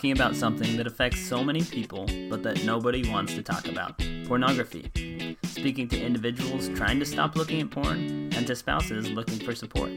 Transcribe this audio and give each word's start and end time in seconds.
talking 0.00 0.12
about 0.12 0.34
something 0.34 0.78
that 0.78 0.86
affects 0.86 1.20
so 1.20 1.44
many 1.44 1.62
people, 1.62 2.06
but 2.30 2.42
that 2.42 2.64
nobody 2.64 3.06
wants 3.10 3.34
to 3.34 3.42
talk 3.42 3.68
about 3.68 4.02
pornography. 4.24 5.36
Speaking 5.44 5.88
to 5.88 6.00
individuals 6.00 6.70
trying 6.70 6.98
to 7.00 7.04
stop 7.04 7.36
looking 7.36 7.60
at 7.60 7.70
porn 7.70 8.32
and 8.34 8.46
to 8.46 8.56
spouses 8.56 9.10
looking 9.10 9.38
for 9.38 9.54
support. 9.54 9.90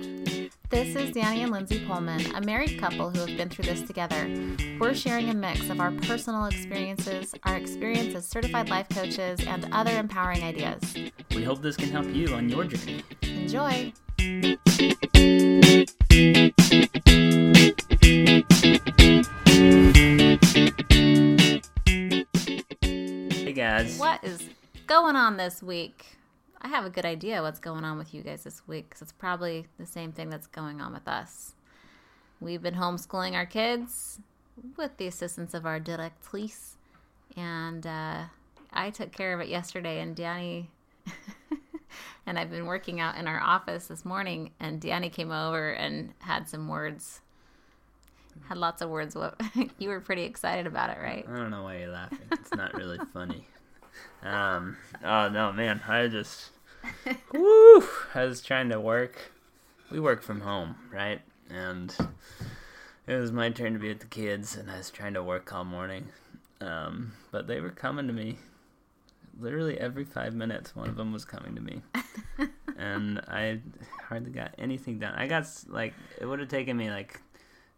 This 0.69 0.93
is 0.97 1.11
Danny 1.11 1.43
and 1.43 1.53
Lindsay 1.53 1.85
Poelman, 1.85 2.37
a 2.37 2.41
married 2.41 2.77
couple 2.77 3.11
who 3.11 3.19
have 3.19 3.37
been 3.37 3.47
through 3.47 3.63
this 3.63 3.81
together. 3.81 4.29
We're 4.77 4.93
sharing 4.93 5.29
a 5.29 5.33
mix 5.33 5.69
of 5.69 5.79
our 5.79 5.93
personal 5.93 6.47
experiences, 6.47 7.33
our 7.43 7.55
experience 7.55 8.13
as 8.13 8.27
certified 8.27 8.67
life 8.67 8.89
coaches, 8.89 9.39
and 9.47 9.69
other 9.71 9.97
empowering 9.97 10.43
ideas. 10.43 10.81
We 11.33 11.45
hope 11.45 11.61
this 11.61 11.77
can 11.77 11.91
help 11.91 12.13
you 12.13 12.27
on 12.35 12.49
your 12.49 12.65
journey. 12.65 13.03
Enjoy! 13.21 13.93
Going 24.93 25.15
on 25.15 25.37
this 25.37 25.63
week? 25.63 26.05
I 26.61 26.67
have 26.67 26.85
a 26.85 26.89
good 26.91 27.03
idea 27.03 27.41
what's 27.41 27.57
going 27.57 27.83
on 27.83 27.97
with 27.97 28.13
you 28.13 28.21
guys 28.21 28.43
this 28.43 28.61
week 28.67 28.89
because 28.89 29.01
it's 29.01 29.11
probably 29.11 29.65
the 29.79 29.87
same 29.87 30.11
thing 30.11 30.29
that's 30.29 30.45
going 30.45 30.81
on 30.81 30.93
with 30.93 31.07
us. 31.07 31.55
We've 32.39 32.61
been 32.61 32.75
homeschooling 32.75 33.33
our 33.33 33.47
kids 33.47 34.19
with 34.77 34.95
the 34.97 35.07
assistance 35.07 35.55
of 35.55 35.65
our 35.65 35.79
directrice, 35.79 36.75
and 37.35 37.87
uh, 37.87 38.25
I 38.71 38.91
took 38.91 39.11
care 39.11 39.33
of 39.33 39.39
it 39.39 39.47
yesterday. 39.47 39.99
And 39.99 40.15
Danny 40.15 40.69
and 42.27 42.37
I've 42.37 42.51
been 42.51 42.67
working 42.67 42.99
out 42.99 43.17
in 43.17 43.25
our 43.25 43.41
office 43.41 43.87
this 43.87 44.05
morning, 44.05 44.51
and 44.59 44.79
Danny 44.79 45.09
came 45.09 45.31
over 45.31 45.71
and 45.71 46.13
had 46.19 46.47
some 46.47 46.67
words. 46.67 47.21
Had 48.47 48.59
lots 48.59 48.83
of 48.83 48.91
words. 48.91 49.15
What 49.15 49.41
you 49.79 49.89
were 49.89 50.01
pretty 50.01 50.21
excited 50.21 50.67
about 50.67 50.91
it, 50.91 50.99
right? 51.01 51.25
I 51.27 51.35
don't 51.35 51.49
know 51.49 51.63
why 51.63 51.79
you're 51.79 51.89
laughing. 51.89 52.19
It's 52.31 52.53
not 52.53 52.75
really 52.75 52.99
funny. 53.11 53.47
Um. 54.23 54.77
Oh 55.03 55.29
no, 55.29 55.51
man. 55.51 55.81
I 55.87 56.07
just. 56.07 56.51
Woo! 57.33 57.83
I 58.13 58.25
was 58.25 58.41
trying 58.41 58.69
to 58.69 58.79
work. 58.79 59.31
We 59.91 59.99
work 59.99 60.21
from 60.21 60.41
home, 60.41 60.75
right? 60.91 61.21
And 61.49 61.95
it 63.07 63.15
was 63.15 63.31
my 63.31 63.49
turn 63.49 63.73
to 63.73 63.79
be 63.79 63.89
with 63.89 63.99
the 63.99 64.05
kids, 64.05 64.55
and 64.55 64.71
I 64.71 64.77
was 64.77 64.89
trying 64.89 65.13
to 65.13 65.23
work 65.23 65.51
all 65.53 65.65
morning. 65.65 66.07
Um, 66.61 67.13
but 67.31 67.47
they 67.47 67.59
were 67.59 67.69
coming 67.69 68.07
to 68.07 68.13
me. 68.13 68.37
Literally 69.39 69.77
every 69.79 70.05
five 70.05 70.33
minutes, 70.33 70.75
one 70.75 70.87
of 70.87 70.95
them 70.95 71.11
was 71.11 71.25
coming 71.25 71.55
to 71.55 71.61
me, 71.61 71.81
and 72.77 73.19
I 73.27 73.59
hardly 74.07 74.31
got 74.31 74.53
anything 74.59 74.99
done. 74.99 75.15
I 75.15 75.27
got 75.27 75.47
like 75.67 75.93
it 76.21 76.25
would 76.25 76.39
have 76.39 76.49
taken 76.49 76.77
me 76.77 76.91
like 76.91 77.19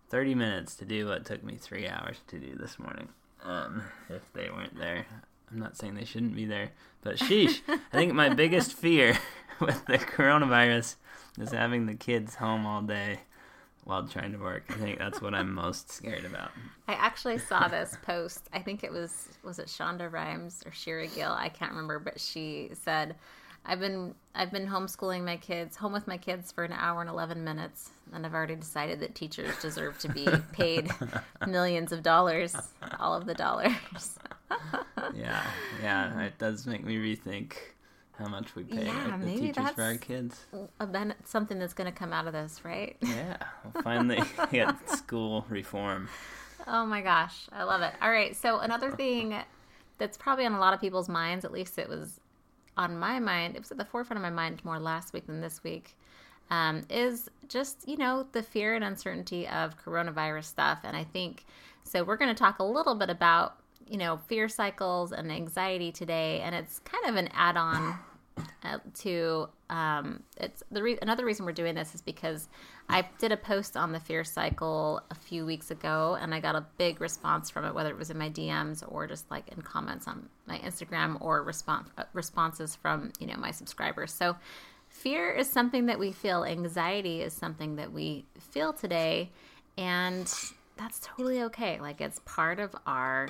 thirty 0.10 0.36
minutes 0.36 0.76
to 0.76 0.86
do 0.86 1.08
what 1.08 1.26
took 1.26 1.44
me 1.44 1.56
three 1.56 1.88
hours 1.88 2.18
to 2.28 2.40
do 2.40 2.56
this 2.56 2.78
morning. 2.78 3.08
Um, 3.44 3.84
if 4.10 4.34
they 4.34 4.50
weren't 4.50 4.78
there, 4.78 5.06
I'm 5.52 5.60
not 5.60 5.78
saying 5.78 5.96
they 5.96 6.06
shouldn't 6.06 6.36
be 6.36 6.46
there, 6.46 6.72
but 7.02 7.18
sheesh, 7.18 7.62
I 7.68 7.80
think 7.92 8.14
my 8.14 8.30
biggest 8.30 8.74
fear 8.78 9.18
with 9.60 9.86
the 9.86 9.98
coronavirus 9.98 10.96
is 11.40 11.52
having 11.52 11.86
the 11.86 11.94
kids 11.94 12.36
home 12.36 12.66
all 12.66 12.82
day 12.82 13.20
while 13.84 14.08
trying 14.08 14.32
to 14.32 14.40
work. 14.40 14.64
I 14.70 14.74
think 14.74 15.00
that's 15.00 15.22
what 15.22 15.34
I'm 15.34 15.54
most 15.54 15.92
scared 15.92 16.26
about. 16.26 16.52
I 16.88 16.94
actually 16.94 17.38
saw 17.38 17.68
this 17.68 17.98
post. 18.02 18.50
I 18.52 18.60
think 18.60 18.84
it 18.84 18.92
was 18.92 19.30
was 19.44 19.60
it 19.60 19.68
Shonda 19.68 20.12
Rhimes 20.12 20.64
or 20.66 20.72
Shira 20.72 21.08
Gill? 21.08 21.32
I 21.32 21.50
can't 21.50 21.72
remember, 21.72 22.00
but 22.00 22.20
she 22.20 22.72
said, 22.74 23.16
"I've 23.66 23.80
been 23.80 24.16
I've 24.34 24.52
been 24.52 24.68
homeschooling 24.68 25.24
my 25.24 25.38
kids, 25.38 25.78
home 25.78 25.94
with 25.94 26.08
my 26.08 26.18
kids 26.18 26.52
for 26.52 26.64
an 26.64 26.74
hour 26.74 27.02
and 27.02 27.10
eleven 27.10 27.44
minutes, 27.44 27.92
and 28.12 28.26
I've 28.26 28.34
already 28.34 28.56
decided 28.56 29.00
that 29.02 29.14
teachers 29.16 29.56
deserve 29.62 30.00
to 30.00 30.10
be 30.10 30.28
paid 30.52 30.90
millions 31.48 31.92
of 31.92 32.02
dollars, 32.02 32.56
all 33.00 33.14
of 33.14 33.26
the 33.26 33.36
dollars." 33.36 34.18
Yeah, 35.14 35.44
yeah, 35.82 36.22
it 36.24 36.38
does 36.38 36.66
make 36.66 36.84
me 36.84 36.96
rethink 36.98 37.54
how 38.18 38.28
much 38.28 38.56
we 38.56 38.64
pay 38.64 38.86
Yeah, 38.86 39.18
the 39.18 39.38
teachers 39.38 39.72
for 39.72 39.84
our 39.84 39.96
kids. 39.96 40.46
A 40.80 41.16
something 41.26 41.60
that's 41.60 41.74
going 41.74 41.92
to 41.92 41.98
come 41.98 42.14
out 42.14 42.28
of 42.28 42.34
this, 42.34 42.62
right? 42.64 42.96
Yeah, 43.02 43.38
we'll 43.64 43.84
finally 43.84 44.22
get 44.52 44.90
school 44.90 45.46
reform. 45.50 46.08
Oh 46.68 46.86
my 46.86 47.02
gosh, 47.02 47.48
I 47.52 47.64
love 47.64 47.82
it. 47.82 47.94
All 48.02 48.10
right, 48.10 48.36
so 48.36 48.60
another 48.60 48.92
thing 48.92 49.36
that's 49.98 50.18
probably 50.18 50.46
on 50.46 50.54
a 50.54 50.60
lot 50.60 50.74
of 50.74 50.82
people's 50.82 51.10
minds, 51.10 51.46
at 51.46 51.52
least 51.52 51.78
it 51.78 51.90
was 51.90 52.20
on 52.78 52.98
my 52.98 53.20
mind, 53.20 53.56
it 53.56 53.60
was 53.60 53.72
at 53.72 53.78
the 53.78 53.86
forefront 53.86 54.18
of 54.18 54.22
my 54.22 54.30
mind 54.30 54.64
more 54.66 54.80
last 54.80 55.14
week 55.14 55.28
than 55.28 55.42
this 55.42 55.64
week, 55.64 55.96
um, 56.50 56.84
is 56.90 57.30
just, 57.48 57.88
you 57.88 57.98
know, 57.98 58.28
the 58.32 58.44
fear 58.44 58.76
and 58.76 58.84
uncertainty 58.84 59.48
of 59.48 59.82
coronavirus 59.84 60.46
stuff. 60.46 60.80
And 60.84 60.96
I 60.96 61.04
think, 61.04 61.46
so 61.84 62.04
we're 62.04 62.18
going 62.18 62.34
to 62.34 62.40
talk 62.40 62.60
a 62.60 62.64
little 62.64 62.96
bit 62.96 63.10
about, 63.10 63.58
you 63.88 63.98
know, 63.98 64.18
fear 64.18 64.50
cycles 64.50 65.12
and 65.12 65.32
anxiety 65.32 65.92
today. 65.92 66.42
And 66.42 66.56
it's 66.56 66.80
kind 66.80 67.06
of 67.06 67.16
an 67.16 67.30
add 67.34 67.58
on 67.58 68.00
uh, 68.64 68.80
to 68.94 69.48
um, 69.70 70.24
it's 70.38 70.64
the 70.72 70.82
re- 70.82 70.98
another 71.02 71.26
reason 71.26 71.46
we're 71.46 71.52
doing 71.52 71.76
this 71.76 71.96
is 71.96 72.02
because 72.02 72.50
I 72.90 73.08
did 73.18 73.32
a 73.32 73.38
post 73.38 73.78
on 73.78 73.92
the 73.92 74.00
fear 74.00 74.24
cycle 74.24 75.02
a 75.10 75.16
few 75.16 75.46
weeks 75.46 75.72
ago 75.72 76.18
and 76.20 76.34
I 76.34 76.40
got 76.40 76.56
a 76.56 76.66
big 76.78 77.00
response 77.02 77.50
from 77.50 77.66
it 77.66 77.74
whether 77.74 77.90
it 77.90 77.98
was 77.98 78.10
in 78.10 78.18
my 78.18 78.30
DMs 78.30 78.84
or 78.88 79.08
just 79.08 79.30
like 79.32 79.48
in 79.50 79.62
comments 79.62 80.08
on 80.08 80.28
my 80.48 80.58
Instagram 80.60 81.20
or 81.22 81.44
response 81.44 81.90
uh, 81.98 82.04
responses 82.14 82.76
from 82.76 83.12
you 83.20 83.28
know 83.28 83.38
my 83.38 83.52
subscribers 83.52 84.14
so 84.14 84.36
fear 84.90 85.32
is 85.32 85.50
something 85.50 85.86
that 85.88 85.98
we 85.98 86.12
feel 86.12 86.44
anxiety 86.44 87.22
is 87.22 87.34
something 87.34 87.76
that 87.78 87.92
we 87.92 88.26
feel 88.40 88.74
today 88.74 89.32
and 89.78 90.34
that's 90.78 91.00
totally 91.02 91.42
okay 91.42 91.80
like 91.80 92.02
it's 92.02 92.20
part 92.26 92.60
of 92.60 92.76
our 92.86 93.30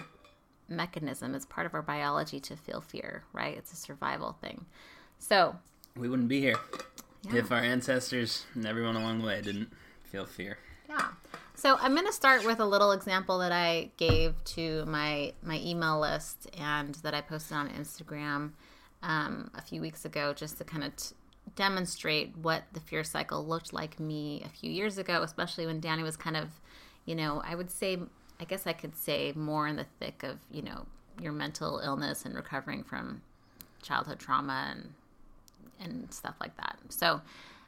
mechanism 0.67 1.35
it's 1.35 1.45
part 1.45 1.65
of 1.67 1.73
our 1.73 1.81
biology 1.81 2.39
to 2.39 2.55
feel 2.55 2.81
fear 2.81 3.23
right 3.33 3.57
it's 3.57 3.71
a 3.71 3.75
survival 3.75 4.33
thing 4.41 4.65
so 5.19 5.55
We 5.95 6.09
wouldn't 6.09 6.27
be 6.29 6.41
here 6.41 6.57
Yeah. 7.23 7.35
if 7.37 7.51
our 7.51 7.59
ancestors 7.59 8.45
and 8.53 8.65
everyone 8.65 8.95
along 8.95 9.19
the 9.19 9.25
way 9.27 9.41
didn't 9.41 9.71
feel 10.03 10.25
fear. 10.25 10.57
Yeah. 10.89 11.07
So 11.55 11.77
I'm 11.79 11.93
going 11.95 12.05
to 12.05 12.13
start 12.13 12.45
with 12.45 12.59
a 12.59 12.65
little 12.65 12.91
example 12.91 13.39
that 13.39 13.51
I 13.51 13.89
gave 13.97 14.35
to 14.55 14.85
my 14.85 15.33
my 15.41 15.57
email 15.59 15.99
list 15.99 16.47
and 16.59 16.93
that 16.95 17.13
I 17.15 17.21
posted 17.21 17.57
on 17.57 17.69
Instagram 17.69 18.51
um, 19.01 19.49
a 19.55 19.61
few 19.61 19.81
weeks 19.81 20.05
ago, 20.05 20.33
just 20.33 20.57
to 20.59 20.63
kind 20.65 20.83
of 20.83 20.95
t- 20.95 21.15
demonstrate 21.55 22.37
what 22.37 22.63
the 22.73 22.79
fear 22.79 23.03
cycle 23.03 23.43
looked 23.45 23.73
like 23.73 23.99
me 23.99 24.43
a 24.45 24.49
few 24.49 24.69
years 24.71 24.97
ago, 24.97 25.23
especially 25.23 25.65
when 25.65 25.79
Danny 25.79 26.03
was 26.03 26.17
kind 26.17 26.37
of, 26.37 26.49
you 27.05 27.15
know, 27.15 27.41
I 27.45 27.55
would 27.55 27.71
say, 27.71 27.97
I 28.39 28.45
guess 28.45 28.67
I 28.67 28.73
could 28.73 28.95
say 28.95 29.31
more 29.35 29.67
in 29.67 29.75
the 29.75 29.85
thick 29.99 30.23
of, 30.23 30.37
you 30.51 30.61
know, 30.61 30.85
your 31.21 31.31
mental 31.31 31.79
illness 31.79 32.25
and 32.25 32.35
recovering 32.35 32.83
from 32.83 33.21
childhood 33.81 34.19
trauma 34.19 34.67
and 34.71 34.93
and 35.79 36.11
stuff 36.11 36.35
like 36.39 36.55
that. 36.57 36.77
So 36.89 37.21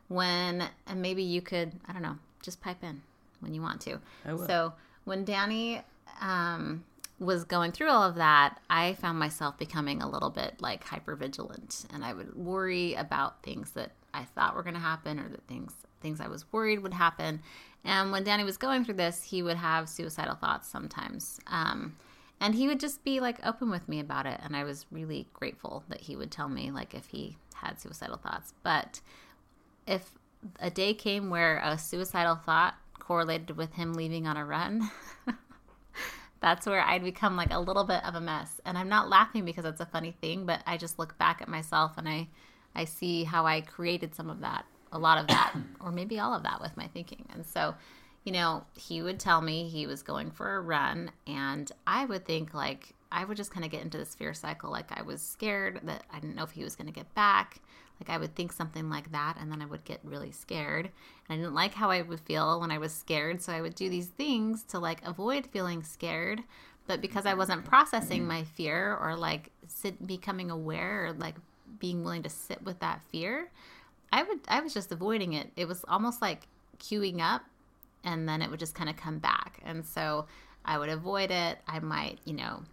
when 0.07 0.63
and 0.85 1.01
maybe 1.01 1.23
you 1.23 1.41
could 1.41 1.71
I 1.87 1.93
don't 1.93 2.01
know 2.01 2.17
just 2.41 2.61
pipe 2.61 2.83
in 2.83 3.01
when 3.39 3.53
you 3.53 3.61
want 3.61 3.81
to. 3.81 3.99
I 4.25 4.33
will. 4.33 4.47
So 4.47 4.73
when 5.05 5.23
Danny 5.23 5.81
um, 6.21 6.83
was 7.19 7.43
going 7.43 7.71
through 7.71 7.89
all 7.89 8.03
of 8.03 8.15
that, 8.15 8.59
I 8.69 8.93
found 8.93 9.19
myself 9.19 9.57
becoming 9.57 10.01
a 10.01 10.09
little 10.09 10.29
bit 10.29 10.55
like 10.59 10.83
hyper 10.83 11.15
vigilant, 11.15 11.85
and 11.93 12.03
I 12.03 12.13
would 12.13 12.35
worry 12.35 12.93
about 12.93 13.41
things 13.43 13.71
that 13.71 13.91
I 14.13 14.23
thought 14.23 14.55
were 14.55 14.63
going 14.63 14.75
to 14.75 14.81
happen 14.81 15.19
or 15.19 15.29
that 15.29 15.43
things 15.47 15.73
things 16.01 16.21
I 16.21 16.27
was 16.27 16.45
worried 16.51 16.79
would 16.79 16.93
happen. 16.93 17.41
And 17.87 18.11
when 18.11 18.25
Danny 18.25 18.43
was 18.43 18.57
going 18.57 18.83
through 18.83 18.95
this, 18.95 19.23
he 19.23 19.41
would 19.41 19.55
have 19.55 19.87
suicidal 19.87 20.35
thoughts 20.35 20.67
sometimes. 20.67 21.39
Um, 21.47 21.95
and 22.41 22.53
he 22.53 22.67
would 22.67 22.81
just 22.81 23.01
be 23.05 23.21
like 23.21 23.43
open 23.45 23.69
with 23.69 23.87
me 23.87 24.01
about 24.01 24.25
it. 24.25 24.39
And 24.43 24.55
i 24.55 24.63
was 24.65 24.85
really 24.91 25.27
grateful 25.33 25.83
that 25.87 26.01
he 26.01 26.15
would 26.17 26.29
tell 26.29 26.49
me 26.49 26.69
like 26.69 26.93
if 26.93 27.07
he 27.07 27.37
had 27.55 27.79
suicidal 27.79 28.17
thoughts. 28.17 28.53
But 28.61 28.99
if 29.87 30.11
a 30.59 30.69
day 30.69 30.93
came 30.93 31.29
where 31.29 31.61
a 31.63 31.77
suicidal 31.77 32.35
thought 32.35 32.75
correlated 32.99 33.55
with 33.55 33.73
him 33.73 33.93
leaving 33.93 34.27
on 34.27 34.35
a 34.35 34.45
run 34.45 34.91
that's 36.41 36.65
where 36.67 36.81
i'd 36.81 37.03
become 37.03 37.35
like 37.35 37.51
a 37.51 37.59
little 37.59 37.85
bit 37.85 38.03
of 38.05 38.15
a 38.15 38.21
mess. 38.21 38.59
And 38.65 38.77
i'm 38.77 38.89
not 38.89 39.09
laughing 39.09 39.45
because 39.45 39.65
it's 39.65 39.81
a 39.81 39.85
funny 39.85 40.13
thing 40.21 40.45
but 40.45 40.61
i 40.67 40.77
just 40.77 40.99
look 40.99 41.17
back 41.17 41.41
at 41.41 41.47
myself 41.47 41.97
and 41.97 42.07
i 42.07 42.27
i 42.75 42.83
see 42.83 43.23
how 43.23 43.45
i 43.45 43.61
created 43.61 44.13
some 44.13 44.29
of 44.29 44.41
that 44.41 44.65
a 44.91 44.99
lot 44.99 45.17
of 45.17 45.27
that 45.27 45.53
or 45.81 45.91
maybe 45.91 46.19
all 46.19 46.33
of 46.33 46.43
that 46.43 46.61
with 46.61 46.75
my 46.77 46.87
thinking 46.87 47.25
and 47.33 47.45
so 47.45 47.73
you 48.27 48.33
know, 48.33 48.65
he 48.77 49.01
would 49.01 49.21
tell 49.21 49.39
me 49.39 49.69
he 49.69 49.87
was 49.87 50.03
going 50.03 50.31
for 50.31 50.57
a 50.57 50.59
run, 50.59 51.11
and 51.25 51.71
I 51.87 52.03
would 52.03 52.25
think 52.25 52.53
like 52.53 52.93
I 53.09 53.23
would 53.23 53.37
just 53.37 53.51
kind 53.51 53.63
of 53.63 53.71
get 53.71 53.83
into 53.83 53.97
this 53.97 54.15
fear 54.15 54.33
cycle. 54.33 54.69
Like 54.69 54.91
I 54.91 55.01
was 55.01 55.21
scared 55.21 55.79
that 55.83 56.03
I 56.11 56.19
didn't 56.19 56.35
know 56.35 56.43
if 56.43 56.51
he 56.51 56.65
was 56.65 56.75
going 56.75 56.87
to 56.87 56.93
get 56.93 57.15
back. 57.15 57.61
Like 58.01 58.09
I 58.09 58.17
would 58.17 58.35
think 58.35 58.51
something 58.51 58.89
like 58.89 59.13
that, 59.13 59.37
and 59.39 59.49
then 59.49 59.61
I 59.61 59.65
would 59.65 59.85
get 59.85 60.01
really 60.03 60.33
scared. 60.33 60.89
And 61.29 61.39
I 61.39 61.41
didn't 61.41 61.55
like 61.55 61.73
how 61.73 61.89
I 61.89 62.01
would 62.01 62.19
feel 62.19 62.59
when 62.59 62.69
I 62.69 62.79
was 62.79 62.91
scared, 62.91 63.41
so 63.41 63.53
I 63.53 63.61
would 63.61 63.75
do 63.75 63.87
these 63.87 64.07
things 64.07 64.63
to 64.63 64.79
like 64.79 65.07
avoid 65.07 65.47
feeling 65.47 65.81
scared. 65.81 66.43
But 66.85 66.99
because 66.99 67.25
I 67.25 67.33
wasn't 67.33 67.63
processing 67.63 68.27
my 68.27 68.43
fear 68.43 68.97
or 69.01 69.15
like 69.15 69.51
sit, 69.67 70.05
becoming 70.05 70.51
aware 70.51 71.05
or 71.05 71.13
like 71.13 71.35
being 71.79 72.03
willing 72.03 72.23
to 72.23 72.29
sit 72.29 72.61
with 72.61 72.79
that 72.79 73.01
fear, 73.09 73.51
I 74.11 74.23
would 74.23 74.39
I 74.47 74.61
was 74.61 74.73
just 74.73 74.91
avoiding 74.91 75.33
it. 75.33 75.51
It 75.55 75.67
was 75.67 75.83
almost 75.87 76.21
like 76.21 76.47
queuing 76.79 77.21
up 77.21 77.43
and 78.03 78.27
then 78.27 78.41
it 78.41 78.49
would 78.49 78.59
just 78.59 78.75
kind 78.75 78.89
of 78.89 78.95
come 78.95 79.19
back. 79.19 79.59
And 79.65 79.85
so 79.85 80.27
I 80.65 80.77
would 80.77 80.89
avoid 80.89 81.31
it. 81.31 81.59
I 81.67 81.79
might, 81.79 82.19
you 82.25 82.33
know, 82.33 82.63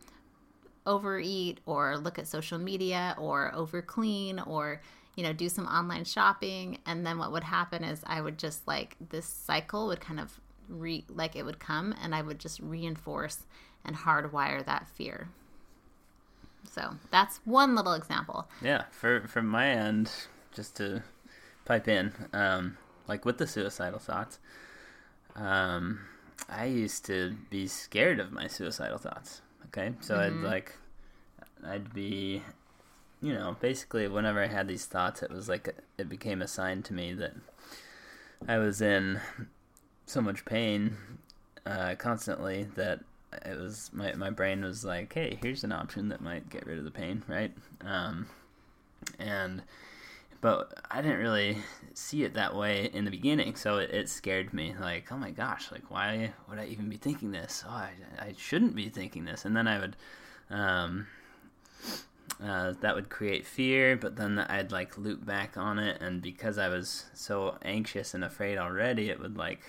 overeat 0.87 1.61
or 1.67 1.97
look 1.99 2.19
at 2.19 2.27
social 2.27 2.59
media 2.59 3.15
or 3.19 3.53
overclean 3.55 4.47
or 4.47 4.81
you 5.17 5.23
know 5.23 5.33
do 5.33 5.49
some 5.49 5.67
online 5.67 6.05
shopping 6.05 6.79
and 6.85 7.07
then 7.07 7.17
what 7.17 7.33
would 7.33 7.45
happen 7.45 7.83
is 7.83 8.03
i 8.07 8.21
would 8.21 8.37
just 8.37 8.67
like 8.69 8.95
this 9.09 9.25
cycle 9.25 9.87
would 9.87 10.01
kind 10.01 10.21
of 10.21 10.39
re 10.69 11.03
like 11.09 11.37
it 11.37 11.45
would 11.45 11.59
come 11.59 11.95
and 12.03 12.15
i 12.15 12.21
would 12.21 12.39
just 12.39 12.61
reinforce 12.61 13.47
and 13.83 13.97
hardwire 13.97 14.63
that 14.67 14.87
fear 14.89 15.29
so 16.71 16.95
that's 17.11 17.41
one 17.45 17.75
little 17.75 17.93
example 17.93 18.49
Yeah, 18.63 18.85
for 18.91 19.27
from 19.29 19.47
my 19.47 19.69
end, 19.69 20.11
just 20.53 20.77
to 20.77 21.03
pipe 21.65 21.89
in, 21.89 22.13
um, 22.33 22.77
like 23.09 23.25
with 23.25 23.39
the 23.39 23.47
suicidal 23.47 23.99
thoughts, 23.99 24.39
um, 25.37 26.01
I 26.49 26.67
used 26.67 27.05
to 27.07 27.37
be 27.51 27.67
scared 27.67 28.21
of 28.21 28.33
my 28.33 28.47
suicidal 28.47 28.99
thoughts. 28.99 29.43
Okay, 29.67 29.95
so 30.01 30.19
I'd 30.19 30.35
like, 30.35 30.77
I'd 31.67 31.93
be, 31.93 32.43
you 33.21 33.33
know, 33.33 33.57
basically 33.61 34.07
whenever 34.07 34.43
I 34.43 34.47
had 34.47 34.69
these 34.69 34.87
thoughts, 34.87 35.23
it 35.23 35.31
was 35.31 35.49
like 35.49 35.75
it 35.99 36.09
became 36.09 36.43
a 36.43 36.49
sign 36.49 36.83
to 36.85 36.95
me 36.95 37.13
that 37.15 37.35
I 38.47 38.59
was 38.59 38.81
in 38.81 39.21
so 40.07 40.21
much 40.21 40.45
pain 40.45 40.97
uh, 41.67 41.95
constantly 41.97 42.69
that 42.77 43.01
it 43.45 43.59
was 43.59 43.91
my 43.93 44.13
my 44.15 44.31
brain 44.31 44.63
was 44.63 44.85
like, 44.85 45.13
hey, 45.13 45.39
here's 45.43 45.65
an 45.65 45.73
option 45.73 46.09
that 46.11 46.21
might 46.21 46.49
get 46.51 46.67
rid 46.67 46.79
of 46.79 46.85
the 46.85 46.91
pain, 46.91 47.23
right? 47.27 47.53
Um, 47.81 48.27
and 49.19 49.63
but 50.45 50.79
I 50.91 51.01
didn't 51.01 51.21
really 51.21 51.57
see 51.95 52.23
it 52.23 52.35
that 52.35 52.55
way 52.55 52.91
in 52.93 53.07
the 53.07 53.11
beginning, 53.11 53.57
so 53.57 53.79
it, 53.79 53.89
it 53.93 54.11
scared 54.11 54.53
me. 54.53 54.75
Like, 54.79 55.11
oh 55.11 55.17
my 55.17 55.31
gosh, 55.31 55.73
like 55.73 55.91
why 55.91 56.35
would 56.51 56.59
I 56.59 56.67
even 56.67 56.91
be 56.91 56.99
thinking 56.99 57.33
this? 57.33 57.65
Oh, 57.67 57.71
I, 57.73 57.93
I 58.19 58.35
shouldn't 58.37 58.77
be 58.77 58.91
thinking 58.91 59.25
this. 59.25 59.47
And 59.47 59.57
then 59.57 59.67
I 59.67 59.79
would, 59.79 59.97
um, 60.51 61.07
uh, 62.45 62.75
that 62.83 62.95
would 62.95 63.09
create 63.09 63.47
fear, 63.47 63.97
but 63.97 64.17
then 64.17 64.39
I'd 64.39 64.71
like 64.71 64.99
loop 64.99 65.25
back 65.25 65.57
on 65.57 65.79
it, 65.79 66.03
and 66.03 66.21
because 66.21 66.59
I 66.59 66.69
was 66.69 67.07
so 67.15 67.57
anxious 67.63 68.13
and 68.13 68.23
afraid 68.23 68.59
already, 68.59 69.09
it 69.09 69.19
would 69.19 69.39
like 69.39 69.63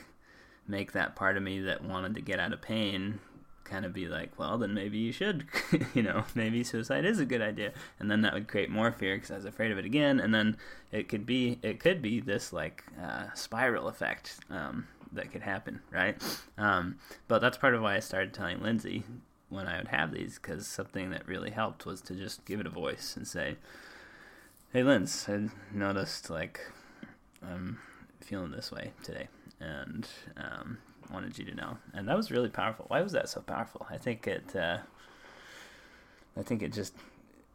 make 0.68 0.92
that 0.92 1.16
part 1.16 1.38
of 1.38 1.44
me 1.44 1.62
that 1.62 1.86
wanted 1.86 2.16
to 2.16 2.22
get 2.22 2.42
out 2.42 2.52
of 2.52 2.62
pain 2.62 3.22
kind 3.66 3.86
of 3.86 3.94
be 3.94 4.08
like, 4.08 4.38
well, 4.40 4.58
then 4.58 4.74
maybe 4.74 4.98
you 4.98 5.12
should, 5.12 5.46
you 5.94 6.04
know, 6.04 6.24
maybe 6.36 6.64
suicide 6.64 7.04
is 7.04 7.20
a 7.20 7.26
good 7.26 7.42
idea, 7.42 7.74
and 8.00 8.10
then 8.10 8.22
that 8.22 8.34
would 8.34 8.48
create 8.48 8.70
more 8.70 8.92
fear 8.92 9.16
because 9.16 9.32
I 9.32 9.36
was 9.36 9.46
afraid 9.46 9.72
of 9.72 9.78
it 9.78 9.86
again, 9.86 10.20
and 10.20 10.34
then 10.34 10.58
it 10.92 11.10
could 11.10 11.26
be 11.26 11.60
it 11.62 11.80
could 11.80 12.02
be 12.02 12.22
this 12.22 12.54
like 12.54 12.84
uh, 13.04 13.26
spiral 13.34 13.88
effect 13.88 14.38
um, 14.50 14.88
that 15.12 15.32
could 15.32 15.42
happen, 15.42 15.82
right? 15.92 16.22
Um, 16.58 16.98
but 17.28 17.40
that's 17.40 17.58
part 17.58 17.76
of 17.76 17.82
why 17.82 17.96
I 17.96 18.00
started 18.00 18.34
telling 18.34 18.62
Lindsay 18.62 19.04
when 19.50 19.68
I 19.68 19.78
would 19.78 19.90
have 19.90 20.12
these 20.12 20.36
because 20.36 20.68
something 20.68 21.10
that 21.12 21.28
really 21.28 21.52
helped 21.52 21.86
was 21.86 22.02
to 22.02 22.14
just 22.14 22.46
give 22.46 22.60
it 22.60 22.68
a 22.68 22.72
voice 22.72 23.16
and 23.18 23.28
say, 23.28 23.58
"Hey, 24.72 24.84
Linz, 24.84 25.28
I 25.28 25.50
noticed 25.74 26.30
like 26.30 26.62
I'm 27.44 27.80
feeling 28.22 28.52
this 28.52 28.72
way 28.72 28.92
today, 29.04 29.28
and 29.60 30.08
um, 30.38 30.78
wanted 31.12 31.38
you 31.38 31.46
to 31.46 31.56
know." 31.56 31.78
And 31.94 32.08
that 32.08 32.18
was 32.18 32.32
really 32.32 32.50
powerful. 32.50 32.86
Why 32.88 33.02
was 33.02 33.12
that 33.14 33.30
so 33.30 33.42
powerful? 33.42 33.86
I 33.90 33.98
think 33.98 34.28
it. 34.28 34.56
Uh, 34.56 34.80
I 36.38 36.44
think 36.44 36.62
it 36.62 36.74
just, 36.74 36.94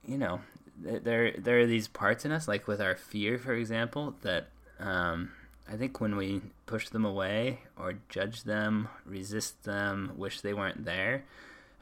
you 0.07 0.17
know, 0.17 0.41
there 0.79 1.33
there 1.37 1.61
are 1.61 1.67
these 1.67 1.89
parts 1.89 2.25
in 2.25 2.33
us, 2.33 2.49
like 2.49 2.67
with 2.67 2.81
our 2.81 2.97
fear, 2.97 3.39
for 3.39 3.53
example, 3.53 4.15
that 4.23 4.49
um, 4.79 5.33
I 5.71 5.77
think 5.77 6.01
when 6.01 6.17
we 6.17 6.41
push 6.67 6.89
them 6.89 7.05
away 7.05 7.61
or 7.79 7.95
judge 8.09 8.45
them, 8.45 8.89
resist 9.05 9.65
them, 9.65 10.13
wish 10.17 10.41
they 10.41 10.55
weren't 10.55 10.85
there, 10.85 11.25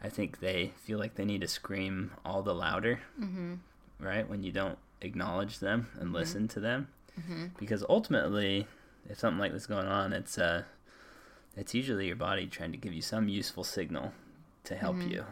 I 0.03 0.09
think 0.09 0.41
they 0.41 0.73
feel 0.77 0.99
like 0.99 1.15
they 1.15 1.25
need 1.25 1.43
to 1.43 1.49
scream 1.49 2.11
all 2.25 2.43
the 2.43 2.55
louder, 2.55 3.01
mm-hmm. 3.21 3.55
right? 4.01 4.29
When 4.29 4.43
you 4.43 4.51
don't 4.51 4.79
acknowledge 5.01 5.61
them 5.61 5.87
and 6.01 6.13
listen 6.13 6.49
to 6.49 6.61
them, 6.61 6.89
Mm-hmm. 7.19 7.47
because 7.59 7.85
ultimately, 7.89 8.69
if 9.09 9.19
something 9.19 9.41
like 9.41 9.53
this 9.53 9.63
is 9.63 9.67
going 9.67 9.89
on, 9.89 10.13
it's 10.13 10.39
uh, 10.39 10.63
it's 11.57 11.75
usually 11.75 12.07
your 12.07 12.17
body 12.17 12.47
trying 12.47 12.73
to 12.73 12.79
give 12.79 12.93
you 12.93 13.03
some 13.03 13.29
useful 13.29 13.65
signal 13.65 14.13
to 14.65 14.77
help 14.77 14.97
Mhm. 14.97 15.11
you 15.11 15.25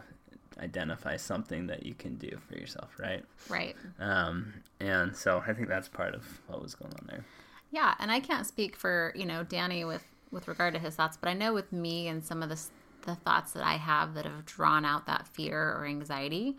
identify 0.59 1.15
something 1.17 1.67
that 1.67 1.85
you 1.85 1.93
can 1.93 2.15
do 2.15 2.37
for 2.47 2.55
yourself, 2.57 2.97
right? 2.99 3.23
right 3.49 3.75
Um, 3.99 4.53
and 4.79 5.15
so 5.15 5.43
I 5.45 5.53
think 5.53 5.67
that's 5.67 5.87
part 5.87 6.15
of 6.15 6.41
what 6.47 6.61
was 6.61 6.73
going 6.75 6.93
on 6.93 7.05
there. 7.07 7.23
Yeah, 7.71 7.93
and 7.99 8.11
I 8.11 8.19
can't 8.19 8.47
speak 8.47 8.75
for 8.75 9.11
you 9.15 9.25
know 9.25 9.43
Danny 9.43 9.85
with 9.85 10.03
with 10.31 10.47
regard 10.47 10.73
to 10.73 10.79
his 10.79 10.95
thoughts, 10.95 11.15
but 11.17 11.29
I 11.29 11.33
know 11.33 11.53
with 11.53 11.71
me 11.71 12.07
and 12.07 12.23
some 12.23 12.41
of 12.43 12.49
the 12.49 12.59
the 13.03 13.15
thoughts 13.15 13.51
that 13.53 13.63
I 13.63 13.73
have 13.77 14.15
that 14.15 14.25
have 14.25 14.45
drawn 14.45 14.83
out 14.83 15.05
that 15.05 15.27
fear 15.27 15.71
or 15.73 15.85
anxiety, 15.85 16.57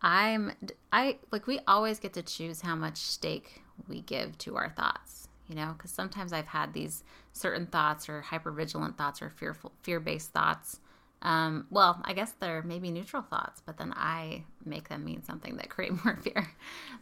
I'm 0.00 0.52
I 0.92 1.18
like 1.30 1.46
we 1.46 1.58
always 1.66 1.98
get 1.98 2.12
to 2.14 2.22
choose 2.22 2.60
how 2.62 2.76
much 2.76 2.98
stake 2.98 3.62
we 3.88 4.00
give 4.02 4.38
to 4.38 4.56
our 4.56 4.70
thoughts. 4.70 5.28
You 5.48 5.56
know, 5.56 5.74
because 5.76 5.90
sometimes 5.90 6.32
I've 6.32 6.46
had 6.46 6.72
these 6.72 7.04
certain 7.32 7.66
thoughts 7.66 8.08
or 8.08 8.24
hypervigilant 8.26 8.96
thoughts 8.96 9.20
or 9.20 9.30
fearful 9.30 9.72
fear 9.82 10.00
based 10.00 10.30
thoughts. 10.30 10.80
Um, 11.20 11.66
well, 11.70 12.00
I 12.04 12.14
guess 12.14 12.32
they're 12.32 12.62
maybe 12.62 12.90
neutral 12.90 13.22
thoughts, 13.22 13.62
but 13.64 13.76
then 13.76 13.92
I 13.94 14.44
make 14.64 14.88
them 14.88 15.04
mean 15.04 15.22
something 15.22 15.56
that 15.56 15.68
create 15.70 16.04
more 16.04 16.16
fear. 16.16 16.50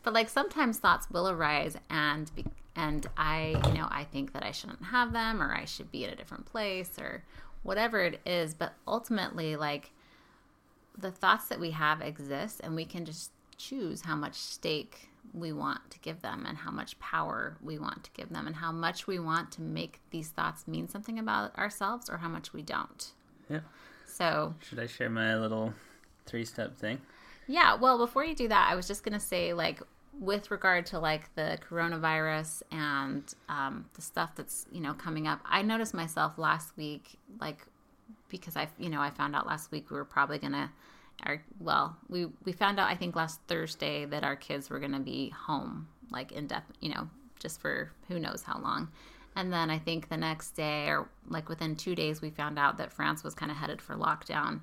But 0.02 0.14
like 0.14 0.28
sometimes 0.28 0.78
thoughts 0.78 1.08
will 1.10 1.28
arise 1.28 1.76
and 1.88 2.34
be, 2.34 2.44
and 2.76 3.06
I, 3.16 3.60
you 3.66 3.74
know, 3.74 3.88
I 3.90 4.04
think 4.04 4.32
that 4.32 4.42
I 4.42 4.50
shouldn't 4.50 4.84
have 4.84 5.12
them 5.12 5.42
or 5.42 5.54
I 5.54 5.64
should 5.64 5.90
be 5.90 6.04
in 6.04 6.10
a 6.10 6.16
different 6.16 6.46
place 6.46 6.98
or 6.98 7.24
whatever 7.62 8.00
it 8.00 8.20
is, 8.26 8.54
but 8.54 8.72
ultimately 8.86 9.56
like 9.56 9.90
the 10.96 11.10
thoughts 11.10 11.48
that 11.48 11.60
we 11.60 11.70
have 11.72 12.00
exist 12.00 12.60
and 12.62 12.74
we 12.74 12.84
can 12.84 13.04
just 13.04 13.30
choose 13.56 14.02
how 14.02 14.16
much 14.16 14.34
stake 14.34 15.09
we 15.32 15.52
want 15.52 15.90
to 15.90 15.98
give 16.00 16.22
them 16.22 16.44
and 16.46 16.58
how 16.58 16.70
much 16.70 16.98
power 16.98 17.56
we 17.62 17.78
want 17.78 18.04
to 18.04 18.10
give 18.12 18.30
them 18.30 18.46
and 18.46 18.56
how 18.56 18.72
much 18.72 19.06
we 19.06 19.18
want 19.18 19.52
to 19.52 19.62
make 19.62 20.00
these 20.10 20.28
thoughts 20.28 20.66
mean 20.66 20.88
something 20.88 21.18
about 21.18 21.56
ourselves 21.56 22.08
or 22.10 22.18
how 22.18 22.28
much 22.28 22.52
we 22.52 22.62
don't. 22.62 23.12
Yeah. 23.48 23.60
So, 24.06 24.54
Should 24.68 24.80
I 24.80 24.86
share 24.86 25.08
my 25.10 25.36
little 25.36 25.72
three 26.26 26.44
step 26.44 26.76
thing? 26.76 27.00
yeah, 27.46 27.74
well, 27.74 27.98
before 27.98 28.24
you 28.24 28.34
do 28.34 28.48
that, 28.48 28.68
I 28.70 28.74
was 28.76 28.86
just 28.86 29.02
going 29.04 29.14
to 29.14 29.24
say, 29.24 29.52
like, 29.52 29.80
with 30.18 30.50
regard 30.50 30.86
to 30.86 30.98
like 30.98 31.34
the 31.36 31.58
coronavirus 31.68 32.62
and 32.72 33.22
um, 33.48 33.86
the 33.94 34.02
stuff 34.02 34.34
that's 34.36 34.66
you 34.72 34.80
know 34.80 34.92
coming 34.94 35.26
up, 35.26 35.40
I 35.44 35.62
noticed 35.62 35.94
myself 35.94 36.36
last 36.38 36.76
week, 36.76 37.18
like, 37.40 37.64
because 38.28 38.56
I 38.56 38.68
you 38.78 38.90
know 38.90 39.00
I 39.00 39.10
found 39.10 39.34
out 39.36 39.46
last 39.46 39.70
week 39.70 39.90
we 39.90 39.96
were 39.96 40.04
probably 40.04 40.38
gonna, 40.38 40.70
our 41.26 41.42
well 41.58 41.96
we 42.08 42.26
we 42.44 42.52
found 42.52 42.80
out 42.80 42.88
I 42.88 42.94
think 42.94 43.16
last 43.16 43.40
Thursday 43.48 44.04
that 44.06 44.24
our 44.24 44.36
kids 44.36 44.70
were 44.70 44.78
gonna 44.78 45.00
be 45.00 45.30
home 45.30 45.88
like 46.10 46.32
in 46.32 46.46
depth, 46.46 46.72
you 46.80 46.90
know, 46.90 47.08
just 47.38 47.60
for 47.60 47.90
who 48.08 48.18
knows 48.18 48.42
how 48.42 48.58
long. 48.60 48.88
And 49.36 49.52
then 49.52 49.70
I 49.70 49.78
think 49.78 50.08
the 50.08 50.16
next 50.16 50.52
day, 50.52 50.88
or 50.88 51.08
like 51.28 51.48
within 51.48 51.76
two 51.76 51.94
days, 51.94 52.20
we 52.20 52.30
found 52.30 52.58
out 52.58 52.78
that 52.78 52.92
France 52.92 53.22
was 53.22 53.34
kind 53.34 53.50
of 53.50 53.56
headed 53.56 53.80
for 53.80 53.94
lockdown, 53.94 54.60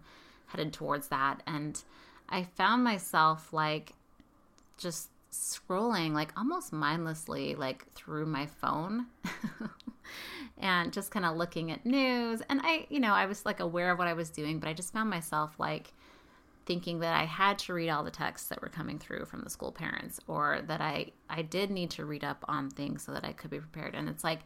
headed 0.47 0.73
towards 0.73 1.07
that. 1.07 1.41
And 1.47 1.81
I 2.29 2.43
found 2.43 2.83
myself 2.83 3.53
like 3.53 3.93
just 4.77 5.09
scrolling, 5.31 6.13
like 6.13 6.37
almost 6.37 6.73
mindlessly, 6.73 7.55
like 7.55 7.91
through 7.93 8.25
my 8.25 8.45
phone 8.45 9.05
and 10.57 10.91
just 10.91 11.11
kind 11.11 11.25
of 11.25 11.37
looking 11.37 11.71
at 11.71 11.85
news. 11.85 12.41
And 12.49 12.59
I, 12.63 12.87
you 12.89 12.99
know, 12.99 13.13
I 13.13 13.25
was 13.25 13.45
like 13.45 13.61
aware 13.61 13.91
of 13.91 13.97
what 13.97 14.07
I 14.07 14.13
was 14.13 14.29
doing, 14.29 14.59
but 14.59 14.67
I 14.67 14.73
just 14.73 14.91
found 14.91 15.09
myself 15.09 15.55
like, 15.57 15.93
thinking 16.67 16.99
that 16.99 17.19
I 17.19 17.25
had 17.25 17.57
to 17.59 17.73
read 17.73 17.89
all 17.89 18.03
the 18.03 18.11
texts 18.11 18.49
that 18.49 18.61
were 18.61 18.69
coming 18.69 18.99
through 18.99 19.25
from 19.25 19.41
the 19.41 19.49
school 19.49 19.71
parents 19.71 20.19
or 20.27 20.61
that 20.67 20.81
I 20.81 21.11
I 21.29 21.41
did 21.41 21.71
need 21.71 21.89
to 21.91 22.05
read 22.05 22.23
up 22.23 22.45
on 22.47 22.69
things 22.69 23.01
so 23.01 23.13
that 23.13 23.25
I 23.25 23.31
could 23.31 23.49
be 23.49 23.59
prepared. 23.59 23.95
And 23.95 24.07
it's 24.07 24.23
like 24.23 24.41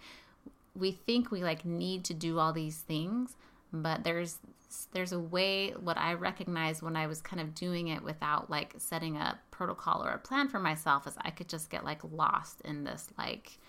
we 0.75 0.91
think 0.91 1.31
we 1.31 1.43
like 1.43 1.65
need 1.65 2.05
to 2.05 2.13
do 2.13 2.39
all 2.39 2.53
these 2.53 2.77
things 2.77 3.35
but 3.73 4.03
there's 4.03 4.37
there's 4.93 5.11
a 5.11 5.19
way 5.19 5.71
what 5.71 5.97
I 5.97 6.13
recognized 6.13 6.81
when 6.81 6.95
I 6.95 7.07
was 7.07 7.21
kind 7.21 7.41
of 7.41 7.53
doing 7.53 7.89
it 7.89 8.03
without 8.03 8.49
like 8.49 8.73
setting 8.77 9.17
a 9.17 9.37
protocol 9.51 10.03
or 10.03 10.11
a 10.11 10.17
plan 10.17 10.47
for 10.47 10.59
myself 10.59 11.07
is 11.07 11.15
I 11.21 11.29
could 11.29 11.49
just 11.49 11.69
get 11.69 11.83
like 11.83 12.01
lost 12.09 12.61
in 12.61 12.83
this 12.83 13.09
like 13.17 13.59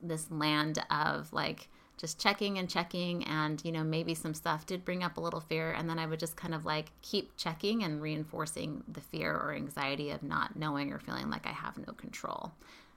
this 0.00 0.30
land 0.30 0.84
of 0.90 1.32
like 1.32 1.68
just 2.00 2.18
checking 2.18 2.58
and 2.58 2.70
checking 2.70 3.24
and 3.26 3.62
you 3.64 3.70
know 3.70 3.84
maybe 3.84 4.14
some 4.14 4.32
stuff 4.32 4.64
did 4.64 4.84
bring 4.84 5.02
up 5.02 5.18
a 5.18 5.20
little 5.20 5.40
fear 5.40 5.72
and 5.72 5.88
then 5.88 5.98
i 5.98 6.06
would 6.06 6.18
just 6.18 6.34
kind 6.34 6.54
of 6.54 6.64
like 6.64 6.86
keep 7.02 7.36
checking 7.36 7.82
and 7.82 8.00
reinforcing 8.00 8.82
the 8.88 9.02
fear 9.02 9.34
or 9.34 9.52
anxiety 9.52 10.10
of 10.10 10.22
not 10.22 10.56
knowing 10.56 10.92
or 10.92 10.98
feeling 10.98 11.28
like 11.28 11.46
i 11.46 11.52
have 11.52 11.76
no 11.78 11.92
control. 11.92 12.52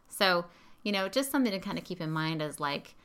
So 0.07 0.45
you 0.83 0.91
know 0.91 1.09
just 1.09 1.31
something 1.31 1.51
to 1.51 1.59
kind 1.59 1.77
of 1.77 1.83
keep 1.83 2.01
in 2.01 2.11
mind 2.11 2.41
is 2.41 2.59
like 2.59 2.95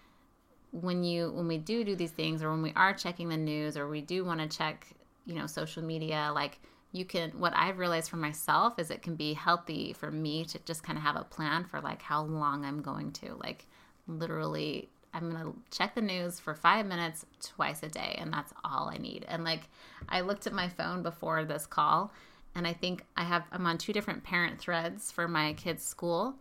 when 0.73 1.03
you 1.03 1.33
when 1.33 1.49
we 1.49 1.59
do 1.59 1.83
do 1.85 1.97
these 1.97 2.11
things 2.11 2.43
or 2.43 2.51
when 2.51 2.63
we 2.63 2.73
are 2.77 2.93
checking 2.93 3.29
the 3.29 3.37
news 3.37 3.77
or 3.77 3.89
we 3.89 4.01
do 4.01 4.25
want 4.25 4.41
to 4.41 4.57
check 4.57 4.87
you 5.25 5.35
know 5.35 5.47
social 5.47 5.83
media 5.83 6.31
like 6.35 6.59
you 6.93 7.05
can 7.05 7.31
what 7.31 7.53
i've 7.57 7.79
realized 7.79 8.11
for 8.11 8.17
myself 8.17 8.79
is 8.79 8.91
it 8.91 9.01
can 9.01 9.15
be 9.15 9.33
healthy 9.33 9.93
for 9.93 10.11
me 10.11 10.45
to 10.45 10.59
just 10.65 10.83
kind 10.83 10.99
of 10.99 11.05
have 11.05 11.17
a 11.17 11.25
plan 11.25 11.65
for 11.65 11.81
like 11.81 12.03
how 12.03 12.23
long 12.23 12.65
i'm 12.65 12.83
going 12.83 13.11
to 13.13 13.35
like 13.43 13.67
literally 14.07 14.89
I'm 15.15 15.33
to 15.33 15.55
check 15.71 15.95
the 15.95 16.01
news 16.01 16.39
for 16.39 16.55
five 16.55 16.87
minutes 16.87 17.25
twice 17.43 17.83
a 17.83 17.89
day, 17.89 18.17
and 18.19 18.33
that's 18.33 18.53
all 18.65 18.91
I 18.93 18.99
need. 18.99 19.25
And 19.29 19.45
like, 19.45 19.69
I 20.09 20.21
looked 20.21 20.47
at 20.47 20.53
my 20.53 20.69
phone 20.69 21.03
before 21.03 21.45
this 21.45 21.67
call, 21.67 22.13
and 22.55 22.67
I 22.67 22.73
think 22.73 23.05
I 23.17 23.25
have, 23.25 23.45
I'm 23.53 23.67
on 23.67 23.79
two 23.79 23.93
different 23.93 24.25
parent 24.25 24.59
threads 24.59 25.11
for 25.11 25.29
my 25.29 25.53
kids' 25.55 25.85
school 25.85 26.35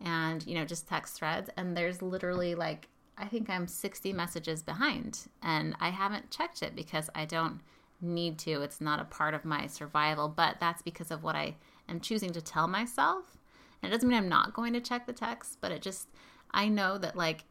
and, 0.00 0.44
you 0.46 0.54
know, 0.54 0.64
just 0.64 0.88
text 0.88 1.14
threads. 1.14 1.48
And 1.56 1.76
there's 1.76 2.02
literally 2.02 2.54
like, 2.54 2.88
I 3.16 3.26
think 3.26 3.48
I'm 3.48 3.66
60 3.66 4.12
messages 4.12 4.62
behind, 4.62 5.26
and 5.42 5.76
I 5.80 5.90
haven't 5.90 6.30
checked 6.30 6.62
it 6.62 6.74
because 6.74 7.10
I 7.14 7.24
don't 7.24 7.60
need 8.00 8.38
to. 8.40 8.62
It's 8.62 8.80
not 8.80 9.00
a 9.00 9.04
part 9.04 9.34
of 9.34 9.44
my 9.44 9.66
survival, 9.66 10.28
but 10.28 10.56
that's 10.58 10.82
because 10.82 11.10
of 11.10 11.22
what 11.22 11.36
I 11.36 11.54
am 11.88 12.00
choosing 12.00 12.32
to 12.32 12.40
tell 12.40 12.66
myself. 12.66 13.38
And 13.82 13.90
it 13.90 13.94
doesn't 13.94 14.08
mean 14.08 14.18
I'm 14.18 14.28
not 14.28 14.54
going 14.54 14.72
to 14.72 14.80
check 14.80 15.06
the 15.06 15.12
text, 15.12 15.58
but 15.60 15.72
it 15.72 15.82
just, 15.82 16.08
I 16.52 16.68
know 16.68 16.98
that 16.98 17.16
like 17.16 17.44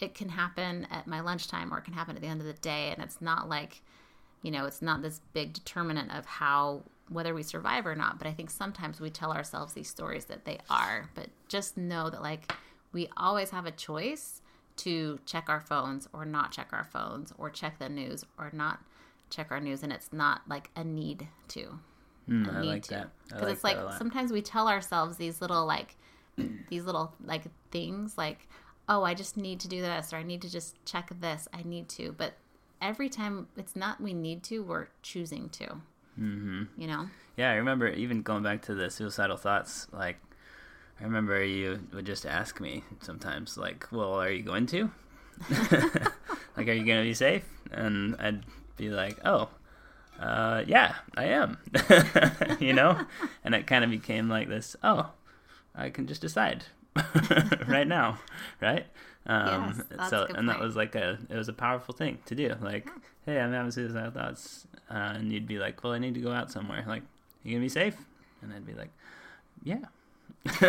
it 0.00 0.14
can 0.14 0.28
happen 0.28 0.86
at 0.90 1.06
my 1.06 1.20
lunchtime 1.20 1.72
or 1.72 1.78
it 1.78 1.84
can 1.84 1.94
happen 1.94 2.16
at 2.16 2.22
the 2.22 2.28
end 2.28 2.40
of 2.40 2.46
the 2.46 2.52
day. 2.54 2.90
And 2.92 3.02
it's 3.02 3.20
not 3.20 3.48
like, 3.48 3.82
you 4.42 4.50
know, 4.50 4.66
it's 4.66 4.82
not 4.82 5.02
this 5.02 5.20
big 5.32 5.52
determinant 5.54 6.12
of 6.12 6.26
how, 6.26 6.82
whether 7.08 7.34
we 7.34 7.42
survive 7.42 7.86
or 7.86 7.94
not. 7.94 8.18
But 8.18 8.26
I 8.26 8.32
think 8.32 8.50
sometimes 8.50 9.00
we 9.00 9.10
tell 9.10 9.32
ourselves 9.32 9.72
these 9.72 9.88
stories 9.88 10.26
that 10.26 10.44
they 10.44 10.58
are. 10.68 11.08
But 11.14 11.28
just 11.48 11.76
know 11.76 12.10
that 12.10 12.22
like 12.22 12.52
we 12.92 13.08
always 13.16 13.50
have 13.50 13.66
a 13.66 13.70
choice 13.70 14.42
to 14.78 15.18
check 15.24 15.48
our 15.48 15.60
phones 15.60 16.06
or 16.12 16.26
not 16.26 16.52
check 16.52 16.68
our 16.72 16.84
phones 16.84 17.32
or 17.38 17.48
check 17.48 17.78
the 17.78 17.88
news 17.88 18.24
or 18.38 18.50
not 18.52 18.80
check 19.30 19.50
our 19.50 19.60
news. 19.60 19.82
And 19.82 19.92
it's 19.92 20.12
not 20.12 20.42
like 20.46 20.70
a 20.76 20.84
need 20.84 21.26
to. 21.48 21.78
Mm, 22.28 22.48
a 22.48 22.58
I 22.58 22.60
need 22.60 22.68
like 22.68 22.82
to. 22.84 23.10
Because 23.28 23.50
it's 23.50 23.64
like 23.64 23.78
a 23.78 23.84
lot. 23.84 23.98
sometimes 23.98 24.30
we 24.30 24.42
tell 24.42 24.68
ourselves 24.68 25.16
these 25.16 25.40
little 25.40 25.64
like 25.64 25.96
these 26.68 26.84
little 26.84 27.14
like 27.24 27.44
things 27.70 28.18
like 28.18 28.46
oh 28.88 29.02
i 29.02 29.14
just 29.14 29.36
need 29.36 29.60
to 29.60 29.68
do 29.68 29.80
this 29.80 30.12
or 30.12 30.16
i 30.16 30.22
need 30.22 30.42
to 30.42 30.50
just 30.50 30.76
check 30.84 31.10
this 31.20 31.48
i 31.52 31.62
need 31.64 31.88
to 31.88 32.12
but 32.12 32.34
every 32.80 33.08
time 33.08 33.48
it's 33.56 33.74
not 33.76 34.00
we 34.00 34.12
need 34.12 34.42
to 34.42 34.62
we're 34.62 34.88
choosing 35.02 35.48
to 35.48 35.66
mm-hmm. 36.18 36.64
you 36.76 36.86
know 36.86 37.08
Yeah, 37.36 37.50
I 37.50 37.56
remember 37.56 37.88
even 37.88 38.22
going 38.22 38.42
back 38.42 38.62
to 38.62 38.74
the 38.74 38.90
suicidal 38.90 39.36
thoughts. 39.36 39.88
Like, 39.92 40.16
I 41.00 41.04
remember 41.04 41.44
you 41.44 41.80
would 41.92 42.06
just 42.06 42.24
ask 42.24 42.60
me 42.60 42.82
sometimes, 43.00 43.58
like, 43.58 43.86
"Well, 43.92 44.14
are 44.14 44.30
you 44.30 44.42
going 44.42 44.66
to? 44.68 44.90
like, 46.56 46.66
are 46.66 46.72
you 46.72 46.84
going 46.84 47.02
to 47.04 47.08
be 47.08 47.14
safe?" 47.14 47.44
And 47.70 48.16
I'd 48.18 48.44
be 48.78 48.88
like, 48.88 49.18
"Oh, 49.24 49.50
uh, 50.18 50.64
yeah, 50.66 50.94
I 51.14 51.24
am." 51.24 51.58
you 52.58 52.72
know, 52.72 53.04
and 53.44 53.54
it 53.54 53.66
kind 53.66 53.84
of 53.84 53.90
became 53.90 54.30
like 54.30 54.48
this. 54.48 54.74
Oh, 54.82 55.10
I 55.74 55.90
can 55.90 56.06
just 56.06 56.22
decide 56.22 56.64
right 57.68 57.86
now, 57.86 58.18
right? 58.60 58.86
Um, 59.26 59.74
Yes, 59.76 59.82
that's 59.90 60.10
so, 60.10 60.26
and 60.34 60.48
that 60.48 60.60
was 60.60 60.76
like 60.76 60.94
a 60.94 61.18
it 61.28 61.36
was 61.36 61.48
a 61.48 61.52
powerful 61.52 61.94
thing 61.94 62.18
to 62.26 62.34
do. 62.34 62.54
Like, 62.60 62.88
hey, 63.24 63.40
I'm 63.40 63.52
having 63.52 63.70
suicidal 63.72 64.10
thoughts, 64.12 64.66
uh, 64.90 65.14
and 65.16 65.32
you'd 65.32 65.48
be 65.48 65.58
like, 65.58 65.82
"Well, 65.82 65.92
I 65.92 65.98
need 65.98 66.14
to 66.14 66.20
go 66.20 66.32
out 66.32 66.50
somewhere." 66.52 66.84
Like, 66.86 67.02
you 67.42 67.52
gonna 67.52 67.64
be 67.64 67.68
safe? 67.68 67.96
And 68.42 68.52
I'd 68.52 68.66
be 68.66 68.74
like, 68.74 68.90
yeah. 69.64 69.78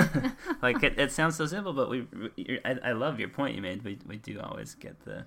like 0.62 0.82
it, 0.84 0.98
it 0.98 1.12
sounds 1.12 1.36
so 1.36 1.46
simple, 1.46 1.74
but 1.74 1.90
we, 1.90 2.02
we 2.02 2.60
I, 2.66 2.78
I 2.86 2.92
love 2.94 3.20
your 3.20 3.30
point 3.30 3.56
you 3.56 3.62
made. 3.62 3.84
We 3.84 4.00
we 4.08 4.18
do 4.18 4.40
always 4.40 4.74
get 4.74 5.00
the, 5.06 5.26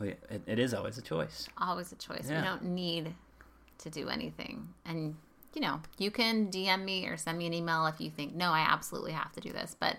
we, 0.00 0.08
it, 0.30 0.42
it 0.46 0.58
is 0.58 0.74
always 0.74 0.98
a 0.98 1.02
choice. 1.02 1.48
always 1.58 1.92
a 1.92 1.96
choice 1.96 2.28
Yeah. 2.28 2.40
we 2.40 2.46
don't 2.48 2.64
need 2.64 3.14
to 3.78 3.90
do 3.90 4.08
anything 4.08 4.68
and 4.84 5.16
you 5.54 5.60
know 5.60 5.80
you 5.98 6.10
can 6.10 6.50
dm 6.50 6.84
me 6.84 7.06
or 7.06 7.16
send 7.16 7.38
me 7.38 7.46
an 7.46 7.54
email 7.54 7.86
if 7.86 8.00
you 8.00 8.10
think 8.10 8.34
no 8.34 8.50
i 8.50 8.60
absolutely 8.60 9.12
have 9.12 9.32
to 9.32 9.40
do 9.40 9.52
this. 9.52 9.76
But 9.78 9.96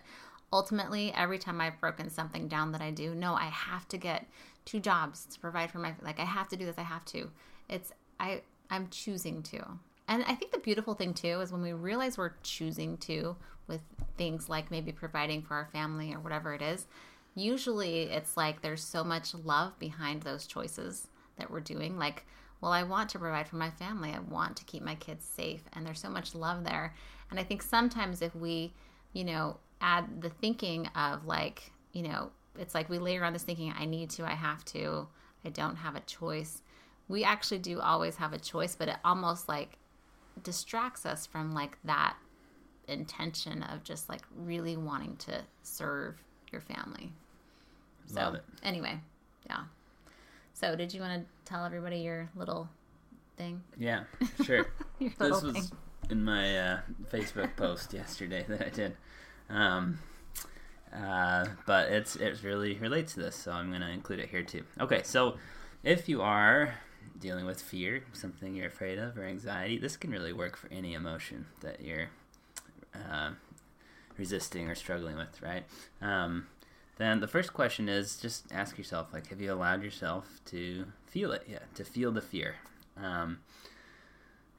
ultimately 0.52 1.12
every 1.16 1.40
time 1.40 1.60
i've 1.62 1.80
broken 1.80 2.10
something 2.10 2.48
down 2.48 2.72
that 2.74 2.82
i 2.82 2.92
do 2.92 3.16
no 3.16 3.34
i 3.34 3.46
have 3.46 3.88
to 3.88 3.98
get 3.98 4.28
two 4.66 4.80
jobs 4.80 5.26
to 5.26 5.40
provide 5.40 5.72
for 5.72 5.80
my 5.80 5.94
like 6.02 6.20
i 6.20 6.26
have 6.26 6.48
to 6.50 6.56
do 6.56 6.66
this 6.66 6.78
i 6.78 6.84
have 6.84 7.06
to. 7.06 7.30
It's 7.70 7.92
i 8.20 8.42
i'm 8.70 8.88
choosing 8.90 9.44
to. 9.44 9.64
And 10.08 10.24
i 10.28 10.36
think 10.36 10.52
the 10.52 10.60
beautiful 10.60 10.94
thing 10.94 11.14
too 11.14 11.42
is 11.42 11.52
when 11.52 11.62
we 11.62 11.74
realize 11.74 12.18
we're 12.18 12.34
choosing 12.44 12.98
to 12.98 13.36
with 13.68 13.82
things 14.18 14.50
like 14.50 14.70
maybe 14.70 14.92
providing 14.92 15.42
for 15.42 15.56
our 15.56 15.70
family 15.72 16.14
or 16.14 16.20
whatever 16.20 16.54
it 16.54 16.62
is 16.62 16.86
usually 17.36 18.04
it's 18.04 18.38
like 18.38 18.62
there's 18.62 18.84
so 18.84 19.04
much 19.04 19.34
love 19.34 19.78
behind 19.80 20.22
those 20.22 20.46
choices 20.46 21.08
that 21.38 21.50
we're 21.50 21.60
doing. 21.60 21.98
Like 21.98 22.26
well 22.64 22.72
i 22.72 22.82
want 22.82 23.10
to 23.10 23.20
provide 23.20 23.46
for 23.46 23.58
my 23.58 23.70
family. 23.70 24.12
I 24.14 24.20
want 24.20 24.56
to 24.56 24.64
keep 24.64 24.84
my 24.84 24.96
kids 24.96 25.26
safe 25.26 25.64
and 25.74 25.86
there's 25.86 26.00
so 26.00 26.10
much 26.10 26.34
love 26.34 26.64
there. 26.64 26.96
And 27.30 27.38
i 27.38 27.44
think 27.44 27.62
sometimes 27.62 28.22
if 28.22 28.34
we 28.34 28.74
you 29.12 29.26
know 29.26 29.58
add 29.82 30.22
the 30.22 30.30
thinking 30.30 30.88
of 30.96 31.26
like 31.26 31.74
you 31.92 32.04
know 32.04 32.32
it's 32.58 32.74
like 32.74 32.88
we 32.90 33.00
layer 33.00 33.26
on 33.26 33.34
this 33.34 33.44
thinking 33.44 33.74
i 33.78 33.84
need 33.84 34.10
to 34.12 34.24
i 34.24 34.32
have 34.32 34.64
to 34.64 35.06
i 35.44 35.50
don't 35.50 35.76
have 35.76 35.96
a 35.98 36.00
choice. 36.02 36.62
We 37.10 37.26
actually 37.26 37.60
do 37.60 37.82
always 37.82 38.16
have 38.16 38.32
a 38.32 38.40
choice 38.40 38.76
but 38.76 38.88
it 38.88 38.96
almost 39.04 39.50
like 39.50 39.78
distracts 40.42 41.06
us 41.06 41.26
from 41.26 41.52
like 41.52 41.78
that 41.84 42.16
intention 42.88 43.62
of 43.64 43.84
just 43.84 44.08
like 44.08 44.22
really 44.34 44.78
wanting 44.78 45.18
to 45.18 45.42
serve 45.64 46.16
your 46.50 46.62
family. 46.62 47.12
So 48.06 48.22
Love 48.22 48.36
it. 48.36 48.44
anyway 48.64 49.02
yeah 49.50 49.64
so 50.54 50.76
did 50.76 50.94
you 50.94 51.02
want 51.02 51.22
to 51.22 51.28
tell 51.52 51.66
everybody 51.66 51.98
your 52.00 52.30
little 52.36 52.70
thing 53.38 53.62
Yeah, 53.78 54.04
sure. 54.44 54.68
this 55.00 55.18
was 55.20 55.54
thing 55.54 55.64
in 56.10 56.24
my 56.24 56.58
uh, 56.58 56.80
Facebook 57.12 57.56
post 57.56 57.94
yesterday 57.94 58.46
that 58.50 58.62
I 58.66 58.70
did. 58.70 58.98
Um, 59.50 60.00
uh, 60.96 61.48
but 61.66 61.92
it's 61.92 62.16
it 62.16 62.44
really 62.44 62.76
relates 62.76 63.14
to 63.14 63.22
this, 63.22 63.36
so 63.36 63.52
I'm 63.52 63.70
going 63.70 63.82
to 63.82 63.90
include 63.90 64.20
it 64.20 64.30
here 64.30 64.44
too. 64.44 64.64
Okay, 64.80 65.02
so 65.04 65.38
if 65.84 66.08
you 66.08 66.22
are 66.22 66.76
dealing 67.20 67.46
with 67.46 67.62
fear, 67.62 68.04
something 68.14 68.56
you're 68.56 68.68
afraid 68.68 69.00
of, 69.00 69.18
or 69.18 69.24
anxiety, 69.24 69.78
this 69.78 69.98
can 69.98 70.12
really 70.12 70.34
work 70.34 70.56
for 70.56 70.72
any 70.72 70.94
emotion 70.94 71.46
that 71.62 71.82
you're 71.82 72.10
uh, 72.94 73.32
resisting 74.18 74.70
or 74.70 74.76
struggling 74.76 75.16
with, 75.16 75.42
right? 75.42 75.64
Um, 76.02 76.48
then 76.98 77.20
the 77.20 77.28
first 77.28 77.54
question 77.54 77.90
is 77.90 78.18
just 78.18 78.52
ask 78.52 78.78
yourself, 78.78 79.14
like, 79.14 79.28
have 79.28 79.42
you 79.42 79.52
allowed 79.52 79.84
yourself 79.84 80.42
to 80.46 80.86
feel 81.08 81.32
it 81.32 81.44
yet? 81.50 81.74
To 81.76 81.84
feel 81.84 82.12
the 82.12 82.22
fear. 82.22 82.56
Um, 83.02 83.40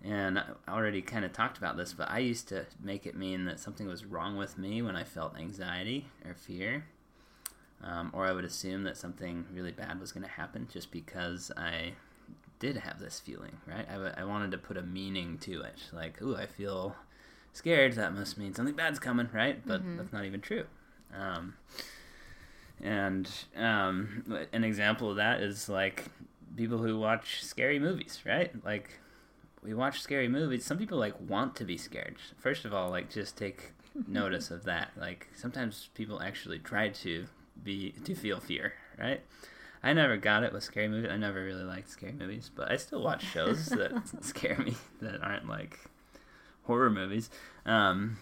and 0.02 0.38
I 0.38 0.44
already 0.68 1.00
kind 1.00 1.24
of 1.24 1.32
talked 1.32 1.56
about 1.56 1.76
this, 1.76 1.92
but 1.92 2.10
I 2.10 2.18
used 2.18 2.48
to 2.48 2.66
make 2.82 3.06
it 3.06 3.16
mean 3.16 3.44
that 3.46 3.58
something 3.60 3.86
was 3.86 4.04
wrong 4.04 4.36
with 4.36 4.58
me 4.58 4.82
when 4.82 4.96
I 4.96 5.04
felt 5.04 5.38
anxiety 5.38 6.06
or 6.26 6.34
fear. 6.34 6.84
Um, 7.82 8.10
or 8.14 8.24
I 8.24 8.32
would 8.32 8.44
assume 8.44 8.84
that 8.84 8.96
something 8.96 9.44
really 9.52 9.72
bad 9.72 10.00
was 10.00 10.10
going 10.12 10.24
to 10.24 10.30
happen 10.30 10.68
just 10.72 10.90
because 10.90 11.52
I 11.56 11.92
did 12.58 12.78
have 12.78 12.98
this 12.98 13.20
feeling, 13.20 13.58
right? 13.66 13.86
I, 13.88 13.92
w- 13.94 14.12
I 14.16 14.24
wanted 14.24 14.50
to 14.52 14.58
put 14.58 14.76
a 14.76 14.82
meaning 14.82 15.36
to 15.38 15.62
it. 15.62 15.74
Like, 15.92 16.20
ooh, 16.22 16.34
I 16.36 16.46
feel 16.46 16.96
scared. 17.52 17.92
That 17.94 18.14
must 18.14 18.38
mean 18.38 18.54
something 18.54 18.74
bad's 18.74 18.98
coming, 18.98 19.28
right? 19.34 19.60
But 19.66 19.82
that's 19.96 20.12
not 20.12 20.24
even 20.24 20.40
true. 20.40 20.64
Um, 21.14 21.54
and 22.82 23.28
um, 23.56 24.46
an 24.52 24.64
example 24.64 25.10
of 25.10 25.16
that 25.16 25.40
is 25.40 25.68
like 25.68 26.04
people 26.56 26.78
who 26.78 26.98
watch 26.98 27.42
scary 27.42 27.78
movies, 27.78 28.20
right? 28.24 28.52
Like 28.64 28.98
we 29.62 29.74
watch 29.74 30.00
scary 30.00 30.28
movies. 30.28 30.64
Some 30.64 30.78
people 30.78 30.98
like 30.98 31.14
want 31.20 31.56
to 31.56 31.64
be 31.64 31.76
scared. 31.76 32.16
First 32.38 32.64
of 32.64 32.74
all, 32.74 32.90
like 32.90 33.10
just 33.10 33.36
take 33.36 33.72
notice 34.08 34.50
of 34.50 34.64
that. 34.64 34.90
Like 34.96 35.28
sometimes 35.34 35.88
people 35.94 36.20
actually 36.22 36.58
try 36.58 36.88
to 36.88 37.26
be 37.62 37.92
to 38.04 38.14
feel 38.14 38.40
fear, 38.40 38.74
right? 38.98 39.22
I 39.82 39.92
never 39.92 40.16
got 40.16 40.44
it 40.44 40.52
with 40.52 40.62
scary 40.62 40.88
movies. 40.88 41.10
I 41.10 41.18
never 41.18 41.44
really 41.44 41.64
liked 41.64 41.90
scary 41.90 42.12
movies, 42.12 42.50
but 42.54 42.70
I 42.70 42.76
still 42.76 43.02
watch 43.02 43.22
shows 43.24 43.66
that 43.70 44.02
scare 44.24 44.58
me 44.58 44.74
that 45.00 45.22
aren't 45.22 45.48
like 45.48 45.78
horror 46.64 46.90
movies. 46.90 47.30
Um, 47.66 48.18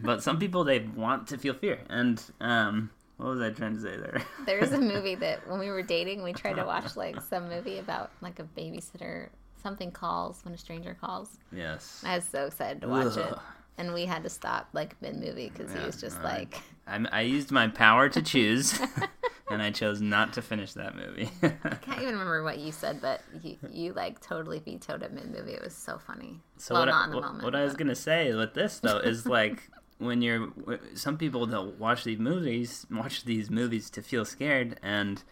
but 0.00 0.22
some 0.22 0.38
people 0.38 0.64
they 0.64 0.80
want 0.80 1.28
to 1.28 1.38
feel 1.38 1.54
fear, 1.54 1.80
and 1.88 2.22
um, 2.40 2.90
what 3.16 3.28
was 3.28 3.40
I 3.40 3.50
trying 3.50 3.76
to 3.76 3.80
say 3.80 3.96
there? 3.96 4.22
There's 4.46 4.72
a 4.72 4.80
movie 4.80 5.14
that 5.16 5.48
when 5.48 5.58
we 5.58 5.68
were 5.70 5.82
dating, 5.82 6.22
we 6.22 6.32
tried 6.32 6.56
to 6.56 6.64
watch 6.64 6.96
like 6.96 7.20
some 7.22 7.48
movie 7.48 7.78
about 7.78 8.10
like 8.20 8.38
a 8.38 8.44
babysitter. 8.44 9.28
Something 9.62 9.92
calls 9.92 10.44
when 10.44 10.54
a 10.54 10.58
stranger 10.58 10.96
calls. 11.00 11.38
yes. 11.52 12.02
I 12.04 12.16
was 12.16 12.24
so 12.24 12.46
excited 12.46 12.80
to 12.82 12.88
watch 12.88 13.16
it, 13.16 13.34
and 13.78 13.94
we 13.94 14.06
had 14.06 14.24
to 14.24 14.28
stop 14.28 14.68
like 14.72 15.00
mid 15.00 15.14
movie 15.14 15.52
because 15.54 15.72
he 15.72 15.78
was 15.78 16.00
just 16.00 16.20
like, 16.22 16.58
I'm, 16.86 17.06
I 17.12 17.20
used 17.20 17.52
my 17.52 17.68
power 17.68 18.08
to 18.08 18.20
choose, 18.22 18.80
and 19.50 19.62
I 19.62 19.70
chose 19.70 20.00
not 20.00 20.32
to 20.32 20.42
finish 20.42 20.72
that 20.72 20.96
movie. 20.96 21.30
I 21.42 21.48
can't 21.76 22.02
even 22.02 22.14
remember 22.14 22.42
what 22.42 22.58
you 22.58 22.72
said, 22.72 23.00
but 23.00 23.20
you, 23.42 23.56
you 23.70 23.92
like 23.92 24.20
totally 24.20 24.58
vetoed 24.58 25.04
it 25.04 25.12
mid 25.12 25.30
movie. 25.30 25.52
It 25.52 25.62
was 25.62 25.74
so 25.74 25.98
funny. 25.98 26.40
So 26.56 26.74
well, 26.74 26.82
what, 26.82 26.90
not 26.90 27.02
I, 27.02 27.04
in 27.04 27.10
the 27.10 27.16
what, 27.16 27.24
moment. 27.24 27.44
what 27.44 27.54
I 27.54 27.62
was 27.62 27.74
gonna 27.74 27.94
say 27.94 28.34
with 28.34 28.54
this 28.54 28.80
though 28.80 28.98
is 28.98 29.26
like 29.26 29.70
when 30.04 30.22
you're 30.22 30.52
some 30.94 31.16
people 31.16 31.46
they'll 31.46 31.72
watch 31.72 32.04
these 32.04 32.18
movies 32.18 32.86
watch 32.90 33.24
these 33.24 33.50
movies 33.50 33.90
to 33.90 34.02
feel 34.02 34.24
scared 34.24 34.78
and 34.82 35.22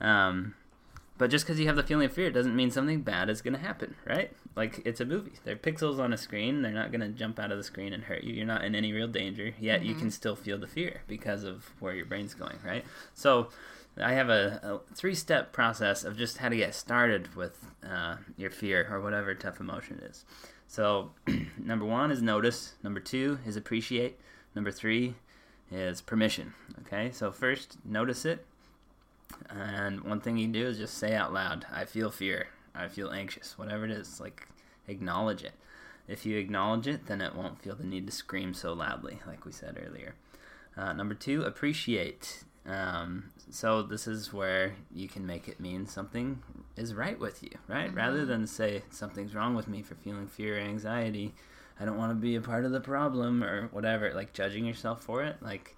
um 0.00 0.54
but 1.16 1.30
just 1.30 1.44
because 1.44 1.58
you 1.58 1.66
have 1.66 1.74
the 1.74 1.82
feeling 1.82 2.06
of 2.06 2.12
fear 2.12 2.30
doesn't 2.30 2.54
mean 2.54 2.70
something 2.70 3.00
bad 3.00 3.28
is 3.28 3.42
gonna 3.42 3.58
happen 3.58 3.96
right? 4.06 4.32
Like 4.54 4.80
it's 4.84 5.00
a 5.00 5.04
movie. 5.04 5.32
They're 5.44 5.56
pixels 5.56 5.98
on 5.98 6.12
a 6.12 6.16
screen. 6.16 6.62
They're 6.62 6.72
not 6.72 6.92
gonna 6.92 7.08
jump 7.08 7.38
out 7.40 7.50
of 7.50 7.58
the 7.58 7.64
screen 7.64 7.92
and 7.92 8.04
hurt 8.04 8.22
you. 8.22 8.34
You're 8.34 8.46
not 8.46 8.64
in 8.64 8.74
any 8.74 8.92
real 8.92 9.08
danger 9.08 9.52
yet 9.58 9.84
you 9.84 9.94
can 9.94 10.10
still 10.10 10.36
feel 10.36 10.58
the 10.58 10.68
fear 10.68 11.02
because 11.08 11.42
of 11.42 11.70
where 11.80 11.94
your 11.94 12.06
brain's 12.06 12.34
going 12.34 12.58
right? 12.64 12.84
So 13.14 13.48
I 14.00 14.12
have 14.12 14.28
a, 14.28 14.80
a 14.90 14.94
three 14.94 15.14
step 15.14 15.52
process 15.52 16.04
of 16.04 16.16
just 16.16 16.38
how 16.38 16.48
to 16.48 16.56
get 16.56 16.74
started 16.74 17.34
with 17.34 17.66
uh, 17.88 18.16
your 18.36 18.50
fear 18.50 18.86
or 18.90 19.00
whatever 19.00 19.34
tough 19.34 19.60
emotion 19.60 20.00
it 20.02 20.10
is. 20.10 20.24
So, 20.68 21.10
number 21.58 21.86
one 21.86 22.10
is 22.10 22.22
notice. 22.22 22.74
Number 22.82 23.00
two 23.00 23.38
is 23.46 23.56
appreciate. 23.56 24.20
Number 24.54 24.70
three 24.70 25.14
is 25.72 26.00
permission. 26.00 26.52
Okay, 26.82 27.10
so 27.10 27.32
first, 27.32 27.78
notice 27.84 28.24
it. 28.24 28.46
And 29.48 30.02
one 30.02 30.20
thing 30.20 30.36
you 30.36 30.46
do 30.46 30.66
is 30.66 30.78
just 30.78 30.94
say 30.94 31.14
out 31.14 31.32
loud, 31.32 31.66
I 31.72 31.84
feel 31.84 32.10
fear. 32.10 32.48
I 32.74 32.88
feel 32.88 33.10
anxious. 33.10 33.58
Whatever 33.58 33.86
it 33.86 33.90
is, 33.90 34.20
like 34.20 34.46
acknowledge 34.86 35.42
it. 35.42 35.54
If 36.06 36.24
you 36.24 36.36
acknowledge 36.38 36.86
it, 36.86 37.06
then 37.06 37.20
it 37.20 37.34
won't 37.34 37.60
feel 37.60 37.74
the 37.74 37.84
need 37.84 38.06
to 38.06 38.12
scream 38.12 38.54
so 38.54 38.72
loudly, 38.72 39.20
like 39.26 39.44
we 39.44 39.52
said 39.52 39.82
earlier. 39.84 40.14
Uh, 40.76 40.92
number 40.92 41.14
two, 41.14 41.42
appreciate. 41.42 42.44
Um, 42.68 43.30
so 43.50 43.82
this 43.82 44.06
is 44.06 44.32
where 44.32 44.74
you 44.92 45.08
can 45.08 45.26
make 45.26 45.48
it 45.48 45.58
mean 45.58 45.86
something 45.86 46.42
is 46.76 46.94
right 46.94 47.18
with 47.18 47.42
you, 47.42 47.50
right? 47.66 47.88
Mm-hmm. 47.88 47.96
Rather 47.96 48.26
than 48.26 48.46
say 48.46 48.82
something's 48.90 49.34
wrong 49.34 49.54
with 49.54 49.68
me 49.68 49.82
for 49.82 49.94
feeling 49.94 50.26
fear 50.26 50.56
or 50.56 50.60
anxiety, 50.60 51.34
I 51.80 51.84
don't 51.84 51.96
want 51.96 52.10
to 52.10 52.16
be 52.16 52.36
a 52.36 52.40
part 52.40 52.64
of 52.64 52.72
the 52.72 52.80
problem 52.80 53.42
or 53.42 53.68
whatever, 53.68 54.12
like 54.12 54.34
judging 54.34 54.66
yourself 54.66 55.02
for 55.02 55.22
it, 55.22 55.36
like 55.40 55.76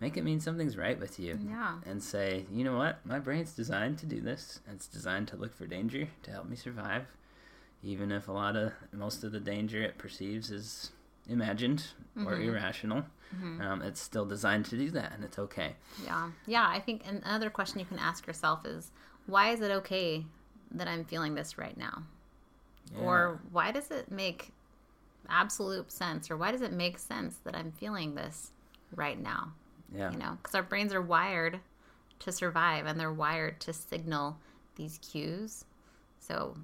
make 0.00 0.16
it 0.16 0.24
mean 0.24 0.40
something's 0.40 0.78
right 0.78 0.98
with 0.98 1.20
you. 1.20 1.38
Yeah. 1.46 1.74
And 1.84 2.02
say, 2.02 2.46
you 2.50 2.64
know 2.64 2.76
what? 2.76 3.04
My 3.04 3.18
brain's 3.18 3.52
designed 3.52 3.98
to 3.98 4.06
do 4.06 4.20
this. 4.20 4.60
It's 4.72 4.86
designed 4.86 5.28
to 5.28 5.36
look 5.36 5.54
for 5.54 5.66
danger 5.66 6.08
to 6.22 6.30
help 6.30 6.48
me 6.48 6.56
survive. 6.56 7.04
Even 7.82 8.12
if 8.12 8.28
a 8.28 8.32
lot 8.32 8.56
of 8.56 8.72
most 8.92 9.24
of 9.24 9.32
the 9.32 9.40
danger 9.40 9.82
it 9.82 9.98
perceives 9.98 10.50
is 10.50 10.92
imagined 11.28 11.88
mm-hmm. 12.16 12.26
or 12.26 12.40
irrational, 12.40 13.04
mm-hmm. 13.34 13.60
um, 13.60 13.82
it's 13.82 14.00
still 14.00 14.24
designed 14.24 14.64
to 14.66 14.76
do 14.76 14.90
that, 14.90 15.12
and 15.12 15.24
it's 15.24 15.38
okay. 15.38 15.74
Yeah, 16.04 16.30
yeah. 16.46 16.66
I 16.68 16.80
think 16.80 17.04
another 17.06 17.50
question 17.50 17.80
you 17.80 17.86
can 17.86 17.98
ask 17.98 18.26
yourself 18.26 18.64
is, 18.66 18.90
why 19.26 19.50
is 19.50 19.60
it 19.60 19.70
okay 19.70 20.24
that 20.72 20.88
I'm 20.88 21.04
feeling 21.04 21.34
this 21.34 21.58
right 21.58 21.76
now? 21.76 22.02
Yeah. 22.94 23.04
Or 23.04 23.40
why 23.52 23.70
does 23.70 23.90
it 23.90 24.10
make 24.10 24.52
absolute 25.28 25.92
sense, 25.92 26.30
or 26.30 26.36
why 26.36 26.50
does 26.50 26.62
it 26.62 26.72
make 26.72 26.98
sense 26.98 27.38
that 27.44 27.54
I'm 27.54 27.72
feeling 27.72 28.14
this 28.14 28.50
right 28.94 29.20
now? 29.20 29.52
Yeah, 29.94 30.12
you 30.12 30.18
know, 30.18 30.38
because 30.40 30.54
our 30.54 30.62
brains 30.62 30.94
are 30.94 31.02
wired 31.02 31.60
to 32.20 32.32
survive, 32.32 32.86
and 32.86 32.98
they're 32.98 33.12
wired 33.12 33.60
to 33.60 33.72
signal 33.72 34.38
these 34.76 34.98
cues. 34.98 35.64
So, 36.18 36.56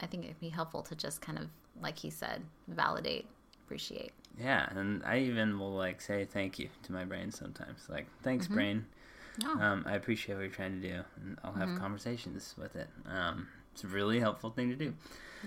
I 0.00 0.06
think 0.06 0.24
it'd 0.24 0.40
be 0.40 0.48
helpful 0.48 0.82
to 0.82 0.94
just 0.94 1.20
kind 1.20 1.38
of, 1.38 1.48
like 1.80 1.98
he 1.98 2.10
said, 2.10 2.42
validate 2.68 3.26
appreciate. 3.64 4.12
Yeah, 4.38 4.66
and 4.70 5.02
I 5.04 5.18
even 5.18 5.58
will 5.58 5.72
like 5.72 6.00
say 6.00 6.24
thank 6.24 6.58
you 6.58 6.68
to 6.84 6.92
my 6.92 7.04
brain 7.04 7.30
sometimes. 7.30 7.86
Like, 7.88 8.06
thanks, 8.22 8.46
mm-hmm. 8.46 8.54
brain. 8.54 8.86
Oh. 9.44 9.58
Um, 9.58 9.84
I 9.86 9.94
appreciate 9.94 10.34
what 10.34 10.42
you're 10.42 10.50
trying 10.50 10.80
to 10.80 10.88
do, 10.88 11.00
and 11.22 11.38
I'll 11.42 11.52
have 11.52 11.68
mm-hmm. 11.68 11.78
conversations 11.78 12.54
with 12.58 12.76
it. 12.76 12.88
Um, 13.06 13.48
it's 13.72 13.84
a 13.84 13.88
really 13.88 14.20
helpful 14.20 14.50
thing 14.50 14.68
to 14.70 14.76
do. 14.76 14.94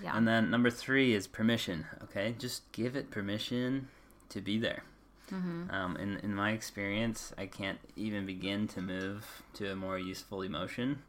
Yeah. 0.03 0.17
And 0.17 0.27
then 0.27 0.49
number 0.49 0.69
three 0.69 1.13
is 1.13 1.27
permission. 1.27 1.85
Okay, 2.03 2.35
just 2.37 2.69
give 2.71 2.95
it 2.95 3.11
permission 3.11 3.87
to 4.29 4.41
be 4.41 4.57
there. 4.57 4.83
Mm-hmm. 5.31 5.71
Um, 5.71 5.97
in 5.97 6.17
in 6.17 6.35
my 6.35 6.51
experience, 6.51 7.33
I 7.37 7.45
can't 7.45 7.79
even 7.95 8.25
begin 8.25 8.67
to 8.69 8.81
move 8.81 9.43
to 9.53 9.71
a 9.71 9.75
more 9.75 9.97
useful 9.97 10.41
emotion 10.41 10.99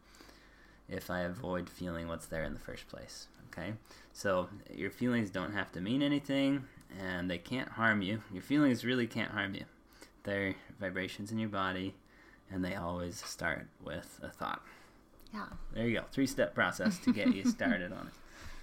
if 0.89 1.11
I 1.11 1.21
avoid 1.21 1.69
feeling 1.69 2.09
what's 2.09 2.27
there 2.27 2.45
in 2.45 2.55
the 2.55 2.61
first 2.61 2.89
place. 2.89 3.27
Okay, 3.51 3.73
so 4.13 4.49
your 4.73 4.91
feelings 4.91 5.31
don't 5.31 5.53
have 5.53 5.73
to 5.73 5.81
mean 5.81 6.03
anything 6.03 6.65
and 7.01 7.31
they 7.31 7.39
can't 7.39 7.69
harm 7.69 8.03
you. 8.03 8.23
Your 8.33 8.43
feelings 8.43 8.85
really 8.85 9.07
can't 9.07 9.31
harm 9.31 9.55
you. 9.55 9.65
They're 10.25 10.55
vibrations 10.81 11.31
in 11.31 11.39
your 11.39 11.49
body, 11.49 11.95
and 12.51 12.65
they 12.65 12.75
always 12.75 13.23
start 13.25 13.67
with 13.85 14.21
a 14.23 14.29
thought. 14.29 14.63
Yeah. 15.33 15.47
There 15.75 15.87
you 15.87 15.99
go. 15.99 16.05
Three 16.13 16.27
step 16.27 16.55
process 16.55 16.99
to 17.01 17.13
get 17.13 17.35
you 17.35 17.45
started 17.51 17.93
on 17.93 18.09
it. 18.09 18.13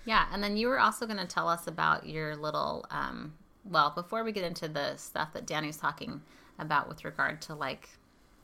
Yeah, 0.05 0.25
and 0.33 0.43
then 0.43 0.57
you 0.57 0.67
were 0.67 0.79
also 0.79 1.05
going 1.05 1.19
to 1.19 1.25
tell 1.25 1.47
us 1.47 1.67
about 1.67 2.07
your 2.07 2.35
little. 2.35 2.85
Um, 2.89 3.33
well, 3.63 3.91
before 3.95 4.23
we 4.23 4.33
get 4.33 4.43
into 4.43 4.67
the 4.67 4.97
stuff 4.97 5.31
that 5.33 5.45
Danny's 5.45 5.77
talking 5.77 6.21
about 6.59 6.89
with 6.89 7.05
regard 7.05 7.41
to 7.43 7.55
like 7.55 7.89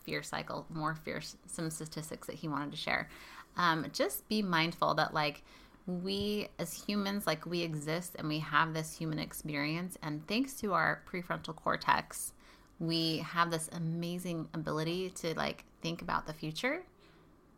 fear 0.03 0.23
cycle, 0.23 0.65
more 0.69 0.95
fear, 0.95 1.21
some 1.45 1.69
statistics 1.69 2.27
that 2.27 2.37
he 2.37 2.47
wanted 2.47 2.71
to 2.71 2.77
share. 2.77 3.09
Um, 3.57 3.85
just 3.91 4.27
be 4.29 4.41
mindful 4.41 4.93
that 4.95 5.13
like 5.13 5.43
we 5.85 6.47
as 6.59 6.73
humans 6.73 7.25
like 7.25 7.45
we 7.45 7.61
exist 7.61 8.15
and 8.19 8.27
we 8.27 8.39
have 8.39 8.73
this 8.73 8.97
human 8.97 9.19
experience. 9.19 9.97
And 10.01 10.25
thanks 10.27 10.53
to 10.55 10.73
our 10.73 11.01
prefrontal 11.11 11.55
cortex 11.55 12.33
we 12.79 13.17
have 13.17 13.51
this 13.51 13.69
amazing 13.73 14.47
ability 14.53 15.09
to 15.09 15.33
like 15.35 15.65
think 15.81 16.01
about 16.01 16.25
the 16.25 16.33
future 16.33 16.81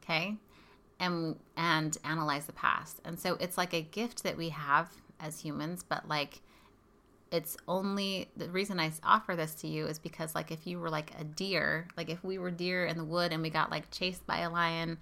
okay 0.03 0.35
and 0.99 1.35
and 1.57 1.97
analyze 2.03 2.45
the 2.45 2.53
past. 2.53 2.99
And 3.05 3.19
so 3.19 3.37
it's 3.39 3.57
like 3.57 3.73
a 3.73 3.81
gift 3.81 4.23
that 4.23 4.37
we 4.37 4.49
have 4.49 4.89
as 5.19 5.39
humans 5.39 5.83
but 5.87 6.07
like 6.07 6.41
it's 7.31 7.55
only 7.67 8.29
the 8.35 8.49
reason 8.49 8.79
I 8.79 8.91
offer 9.03 9.35
this 9.35 9.55
to 9.55 9.67
you 9.67 9.87
is 9.87 9.99
because 9.99 10.35
like 10.35 10.51
if 10.51 10.67
you 10.67 10.79
were 10.79 10.89
like 10.89 11.11
a 11.19 11.23
deer 11.23 11.87
like 11.95 12.09
if 12.09 12.23
we 12.23 12.37
were 12.37 12.51
deer 12.51 12.85
in 12.85 12.97
the 12.97 13.05
wood 13.05 13.31
and 13.31 13.41
we 13.41 13.49
got 13.49 13.71
like 13.71 13.89
chased 13.89 14.25
by 14.27 14.39
a 14.39 14.49
lion 14.49 14.97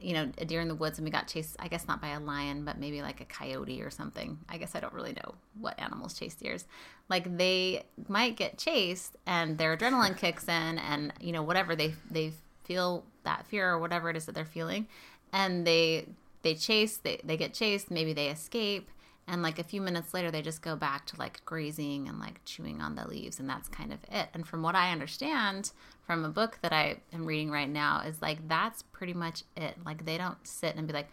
you 0.00 0.14
know, 0.14 0.30
a 0.38 0.44
deer 0.44 0.60
in 0.60 0.68
the 0.68 0.74
woods 0.74 0.98
and 0.98 1.04
we 1.04 1.10
got 1.10 1.28
chased, 1.28 1.56
I 1.58 1.68
guess 1.68 1.86
not 1.86 2.00
by 2.00 2.08
a 2.08 2.20
lion, 2.20 2.64
but 2.64 2.78
maybe 2.78 3.02
like 3.02 3.20
a 3.20 3.24
coyote 3.24 3.82
or 3.82 3.90
something. 3.90 4.38
I 4.48 4.56
guess 4.56 4.74
I 4.74 4.80
don't 4.80 4.94
really 4.94 5.12
know 5.12 5.34
what 5.58 5.78
animals 5.78 6.18
chase 6.18 6.34
deers. 6.34 6.64
Like 7.08 7.36
they 7.36 7.84
might 8.08 8.36
get 8.36 8.58
chased 8.58 9.16
and 9.26 9.58
their 9.58 9.76
adrenaline 9.76 10.16
kicks 10.16 10.44
in 10.44 10.78
and, 10.78 11.12
you 11.20 11.32
know, 11.32 11.42
whatever 11.42 11.76
they, 11.76 11.94
they 12.10 12.32
feel 12.64 13.04
that 13.24 13.46
fear 13.46 13.70
or 13.70 13.78
whatever 13.78 14.08
it 14.08 14.16
is 14.16 14.26
that 14.26 14.34
they're 14.34 14.44
feeling. 14.44 14.86
And 15.32 15.66
they, 15.66 16.06
they 16.42 16.54
chase, 16.54 16.96
they, 16.96 17.20
they 17.22 17.36
get 17.36 17.52
chased, 17.52 17.90
maybe 17.90 18.12
they 18.12 18.28
escape 18.28 18.90
and 19.30 19.42
like 19.42 19.60
a 19.60 19.64
few 19.64 19.80
minutes 19.80 20.12
later 20.12 20.30
they 20.30 20.42
just 20.42 20.60
go 20.60 20.74
back 20.74 21.06
to 21.06 21.16
like 21.16 21.42
grazing 21.44 22.08
and 22.08 22.18
like 22.18 22.44
chewing 22.44 22.80
on 22.80 22.96
the 22.96 23.06
leaves 23.06 23.38
and 23.38 23.48
that's 23.48 23.68
kind 23.68 23.92
of 23.92 24.00
it. 24.10 24.28
And 24.34 24.46
from 24.46 24.62
what 24.62 24.74
i 24.74 24.90
understand 24.90 25.70
from 26.04 26.24
a 26.24 26.28
book 26.28 26.58
that 26.62 26.72
i 26.72 26.96
am 27.12 27.24
reading 27.24 27.50
right 27.50 27.68
now 27.68 28.02
is 28.04 28.20
like 28.20 28.46
that's 28.48 28.82
pretty 28.82 29.14
much 29.14 29.44
it. 29.56 29.76
Like 29.86 30.04
they 30.04 30.18
don't 30.18 30.44
sit 30.46 30.74
and 30.74 30.86
be 30.86 30.92
like 30.92 31.08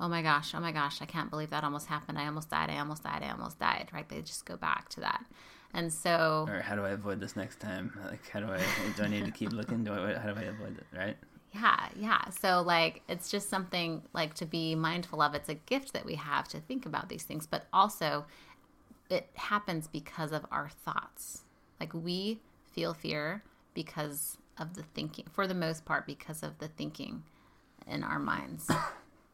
oh 0.00 0.08
my 0.08 0.20
gosh 0.20 0.52
oh 0.54 0.60
my 0.60 0.72
gosh 0.72 1.00
i 1.00 1.06
can't 1.06 1.30
believe 1.30 1.50
that 1.50 1.62
almost 1.64 1.86
happened. 1.86 2.18
I 2.18 2.26
almost 2.26 2.50
died 2.50 2.70
i 2.70 2.78
almost 2.78 3.04
died 3.04 3.22
i 3.22 3.30
almost 3.30 3.58
died 3.60 3.88
right? 3.94 4.08
They 4.08 4.20
just 4.20 4.44
go 4.44 4.56
back 4.56 4.88
to 4.90 5.00
that. 5.00 5.24
And 5.72 5.92
so 5.92 6.46
or 6.48 6.60
how 6.60 6.74
do 6.74 6.84
i 6.84 6.90
avoid 6.90 7.20
this 7.20 7.36
next 7.36 7.60
time? 7.60 7.96
Like 8.04 8.28
how 8.30 8.40
do 8.40 8.46
i 8.46 8.60
do 8.96 9.04
i 9.04 9.08
need 9.08 9.24
to 9.24 9.30
keep 9.30 9.52
looking? 9.52 9.84
Do 9.84 9.92
i 9.92 10.14
how 10.14 10.32
do 10.32 10.40
i 10.40 10.44
avoid 10.44 10.76
it 10.76 10.86
right 10.92 11.16
yeah, 11.52 11.88
yeah. 11.96 12.28
So 12.30 12.62
like 12.62 13.02
it's 13.08 13.30
just 13.30 13.48
something 13.48 14.02
like 14.12 14.34
to 14.34 14.46
be 14.46 14.74
mindful 14.74 15.20
of. 15.20 15.34
It's 15.34 15.48
a 15.48 15.54
gift 15.54 15.92
that 15.92 16.04
we 16.04 16.14
have 16.14 16.48
to 16.48 16.60
think 16.60 16.86
about 16.86 17.08
these 17.08 17.24
things, 17.24 17.46
but 17.46 17.66
also 17.72 18.26
it 19.08 19.28
happens 19.34 19.88
because 19.88 20.32
of 20.32 20.46
our 20.50 20.68
thoughts. 20.68 21.42
Like 21.78 21.92
we 21.94 22.40
feel 22.72 22.94
fear 22.94 23.42
because 23.74 24.38
of 24.58 24.74
the 24.74 24.82
thinking 24.94 25.26
for 25.32 25.46
the 25.46 25.54
most 25.54 25.84
part 25.84 26.06
because 26.06 26.42
of 26.42 26.58
the 26.58 26.68
thinking 26.68 27.24
in 27.86 28.02
our 28.04 28.18
minds. 28.18 28.70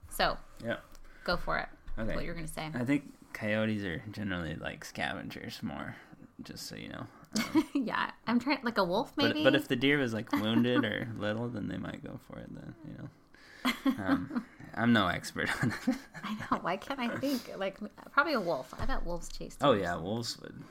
So, 0.09 0.39
yeah. 0.65 0.77
Go 1.25 1.37
for 1.37 1.59
it. 1.59 1.69
Okay. 1.99 2.15
What 2.15 2.25
you're 2.25 2.35
going 2.35 2.47
to 2.47 2.53
say. 2.53 2.71
I 2.75 2.85
think 2.85 3.13
coyotes 3.35 3.85
are 3.85 4.03
generally 4.13 4.55
like 4.55 4.83
scavengers 4.83 5.61
more, 5.63 5.95
just 6.43 6.67
so 6.67 6.77
you 6.77 6.89
know. 6.89 7.07
yeah, 7.75 8.11
I'm 8.27 8.39
trying 8.39 8.59
like 8.63 8.79
a 8.79 8.85
wolf 8.85 9.13
maybe. 9.17 9.45
But, 9.45 9.53
but 9.53 9.55
if 9.55 9.69
the 9.69 9.77
deer 9.77 9.99
was 9.99 10.13
like 10.13 10.31
wounded 10.33 10.85
or 10.85 11.09
little, 11.19 11.49
then 11.49 11.69
they 11.69 11.79
might 11.79 12.05
go 12.05 12.19
for 12.29 12.39
it. 12.39 12.49
Then 12.55 12.75
you 12.87 12.95
know. 12.99 14.05
Um, 14.05 14.45
I'm 14.75 14.93
no 14.93 15.09
expert 15.09 15.49
on 15.63 15.73
it. 15.89 15.97
I 16.23 16.35
know. 16.35 16.59
Why 16.61 16.77
can't 16.77 17.01
I 17.01 17.09
think? 17.17 17.57
Like 17.57 17.79
probably 18.13 18.35
a 18.35 18.41
wolf. 18.41 18.75
I 18.79 18.85
bet 18.85 19.05
wolves 19.05 19.29
chase. 19.29 19.57
Oh 19.61 19.73
yeah, 19.73 19.97
wolves 19.97 20.39
would 20.41 20.63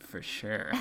for 0.00 0.20
sure. 0.20 0.72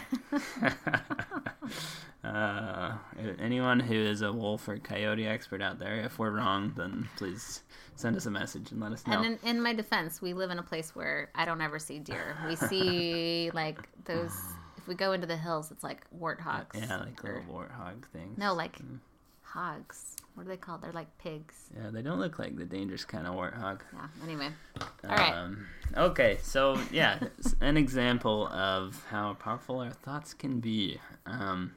uh, 2.24 2.98
anyone 3.40 3.80
who 3.80 3.96
is 3.96 4.22
a 4.22 4.32
wolf 4.32 4.68
or 4.68 4.78
coyote 4.78 5.28
expert 5.28 5.62
out 5.62 5.80
there, 5.80 6.02
if 6.02 6.20
we're 6.20 6.32
wrong, 6.32 6.74
then 6.76 7.08
please 7.18 7.64
send 7.96 8.16
us 8.16 8.26
a 8.26 8.32
message 8.32 8.72
and 8.72 8.82
let 8.82 8.92
us 8.92 9.06
know. 9.06 9.22
And 9.22 9.40
in, 9.44 9.50
in 9.50 9.62
my 9.62 9.74
defense, 9.74 10.22
we 10.22 10.34
live 10.34 10.50
in 10.52 10.60
a 10.60 10.64
place 10.64 10.96
where 10.96 11.30
I 11.36 11.46
don't 11.46 11.62
ever 11.62 11.80
see 11.80 12.00
deer. 12.00 12.36
We 12.48 12.56
see 12.56 13.52
like 13.54 13.78
those 14.06 14.36
if 14.82 14.88
we 14.88 14.96
go 14.96 15.12
into 15.12 15.28
the 15.28 15.38
hills, 15.38 15.72
it's 15.72 15.84
like 15.84 16.02
warthogs. 16.18 16.74
Yeah, 16.74 16.98
like 16.98 17.24
or, 17.24 17.36
little 17.36 17.54
warthog 17.54 18.04
things. 18.12 18.38
No, 18.38 18.54
like 18.54 18.80
mm. 18.80 18.98
hogs. 19.44 20.16
What 20.34 20.46
are 20.46 20.50
they 20.50 20.58
called? 20.58 20.82
They're 20.82 20.92
like 20.92 21.16
pigs. 21.20 21.70
Yeah, 21.76 21.92
they 21.92 22.02
don't 22.02 22.20
look 22.20 22.40
like 22.40 22.58
the 22.58 22.66
dangerous 22.66 23.06
kind 23.06 23.28
of 23.28 23.36
warthog. 23.36 23.82
Yeah. 23.94 24.08
Anyway. 24.24 24.50
All 24.80 25.16
right. 25.16 25.34
Um, 25.34 25.68
okay, 25.96 26.40
so 26.42 26.80
yeah, 26.92 27.20
an 27.62 27.78
example 27.78 28.48
of 28.48 29.06
how 29.10 29.36
powerful 29.36 29.80
our 29.80 29.92
thoughts 29.92 30.34
can 30.34 30.60
be. 30.60 31.00
Um, 31.26 31.74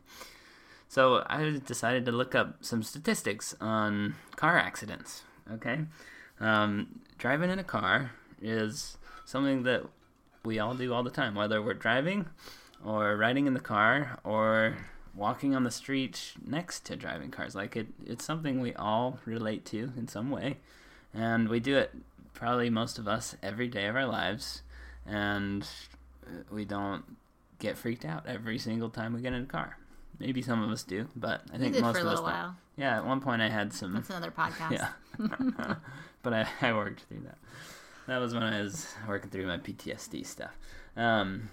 so 0.89 1.25
I 1.27 1.61
decided 1.67 2.07
to 2.07 2.13
look 2.13 2.35
up 2.35 2.65
some 2.65 2.83
statistics 2.83 3.55
on 3.61 4.15
car 4.37 4.57
accidents. 4.59 5.23
Okay, 5.53 5.81
um, 6.41 7.01
driving 7.19 7.51
in 7.51 7.59
a 7.59 7.65
car 7.65 8.13
is 8.41 8.97
something 9.27 9.65
that 9.65 9.83
we 10.43 10.59
all 10.59 10.75
do 10.75 10.95
all 10.95 11.03
the 11.03 11.11
time, 11.11 11.35
whether 11.35 11.61
we're 11.61 11.75
driving 11.75 12.27
or 12.85 13.17
riding 13.17 13.47
in 13.47 13.55
the 13.55 13.61
car 13.61 14.19
or 14.25 14.77
walking 15.15 15.55
on 15.55 15.65
the 15.65 15.71
street 15.71 16.33
next 16.45 16.85
to 16.87 16.97
driving 16.97 17.31
cars. 17.31 17.55
Like 17.55 17.77
it, 17.77 17.89
it's 18.05 18.25
something 18.25 18.61
we 18.61 18.75
all 18.75 19.19
relate 19.25 19.65
to 19.67 19.93
in 19.97 20.09
some 20.09 20.31
way, 20.31 20.59
and 21.13 21.49
we 21.49 21.61
do 21.61 21.77
it 21.77 21.93
probably 22.35 22.69
most 22.71 22.99
of 22.99 23.09
us 23.09 23.37
every 23.43 23.69
day 23.69 23.87
of 23.87 23.97
our 23.97 24.07
lives, 24.07 24.63
and 25.07 25.67
we 26.51 26.65
don't 26.65 27.05
get 27.59 27.79
freaked 27.79 28.05
out 28.05 28.27
every 28.27 28.59
single 28.59 28.91
time 28.91 29.15
we 29.15 29.23
get 29.23 29.33
in 29.33 29.43
a 29.43 29.47
car. 29.47 29.79
Maybe 30.19 30.43
some 30.43 30.63
of 30.63 30.71
us 30.71 30.83
do, 30.83 31.09
but 31.17 31.43
I 31.53 31.59
think 31.59 31.79
most 31.81 31.99
of 31.99 32.07
us. 32.07 32.21
while. 32.21 32.57
Yeah, 32.77 32.99
at 32.99 33.07
one 33.07 33.21
point 33.21 33.41
I 33.41 33.49
had 33.49 33.73
some. 33.73 33.95
That's 33.95 34.11
another 34.11 34.31
podcast. 34.31 34.71
Yeah. 35.19 35.77
but 36.25 36.33
I, 36.33 36.49
I 36.61 36.73
worked 36.73 37.05
through 37.05 37.21
that. 37.21 37.39
That 38.09 38.19
was 38.19 38.35
when 38.35 38.43
I 38.43 38.61
was 38.61 38.89
working 39.07 39.31
through 39.31 39.47
my 39.47 39.59
PTSD 39.59 40.27
stuff. 40.27 40.59
Um, 40.97 41.51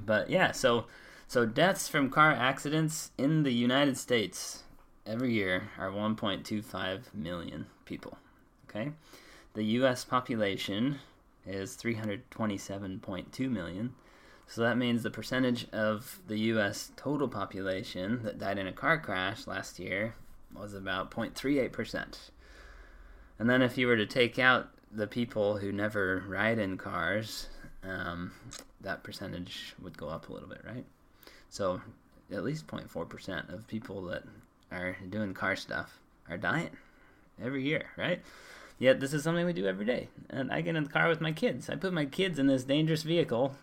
but 0.00 0.30
yeah, 0.30 0.52
so 0.52 0.86
so 1.26 1.46
deaths 1.46 1.88
from 1.88 2.10
car 2.10 2.32
accidents 2.32 3.10
in 3.18 3.42
the 3.42 3.52
United 3.52 3.96
States 3.96 4.64
every 5.06 5.32
year 5.32 5.70
are 5.78 5.90
1.25 5.90 7.14
million 7.14 7.66
people. 7.84 8.18
Okay, 8.68 8.92
the 9.54 9.64
U.S. 9.64 10.04
population 10.04 10.98
is 11.46 11.76
327.2 11.76 13.50
million. 13.50 13.94
So 14.46 14.60
that 14.60 14.76
means 14.76 15.02
the 15.02 15.10
percentage 15.10 15.66
of 15.72 16.20
the 16.26 16.38
U.S. 16.38 16.92
total 16.96 17.28
population 17.28 18.22
that 18.24 18.38
died 18.38 18.58
in 18.58 18.66
a 18.66 18.72
car 18.72 18.98
crash 18.98 19.46
last 19.46 19.78
year 19.78 20.14
was 20.54 20.74
about 20.74 21.10
0.38%. 21.10 22.30
And 23.38 23.50
then 23.50 23.62
if 23.62 23.78
you 23.78 23.86
were 23.86 23.96
to 23.96 24.06
take 24.06 24.38
out 24.38 24.68
the 24.92 25.06
people 25.06 25.58
who 25.58 25.72
never 25.72 26.24
ride 26.28 26.58
in 26.58 26.76
cars, 26.76 27.48
um, 27.82 28.32
that 28.84 29.02
percentage 29.02 29.74
would 29.82 29.98
go 29.98 30.08
up 30.08 30.28
a 30.28 30.32
little 30.32 30.48
bit, 30.48 30.62
right? 30.64 30.84
So 31.50 31.80
at 32.32 32.44
least 32.44 32.66
0.4% 32.66 33.52
of 33.52 33.66
people 33.66 34.02
that 34.06 34.22
are 34.70 34.96
doing 35.10 35.34
car 35.34 35.56
stuff 35.56 35.98
are 36.28 36.38
dying 36.38 36.70
every 37.42 37.62
year, 37.62 37.90
right? 37.96 38.22
Yet 38.78 38.98
this 38.98 39.14
is 39.14 39.22
something 39.22 39.46
we 39.46 39.52
do 39.52 39.66
every 39.66 39.86
day. 39.86 40.08
And 40.30 40.50
I 40.50 40.60
get 40.60 40.74
in 40.74 40.84
the 40.84 40.90
car 40.90 41.08
with 41.08 41.20
my 41.20 41.32
kids. 41.32 41.70
I 41.70 41.76
put 41.76 41.92
my 41.92 42.06
kids 42.06 42.38
in 42.38 42.48
this 42.48 42.64
dangerous 42.64 43.02
vehicle, 43.02 43.54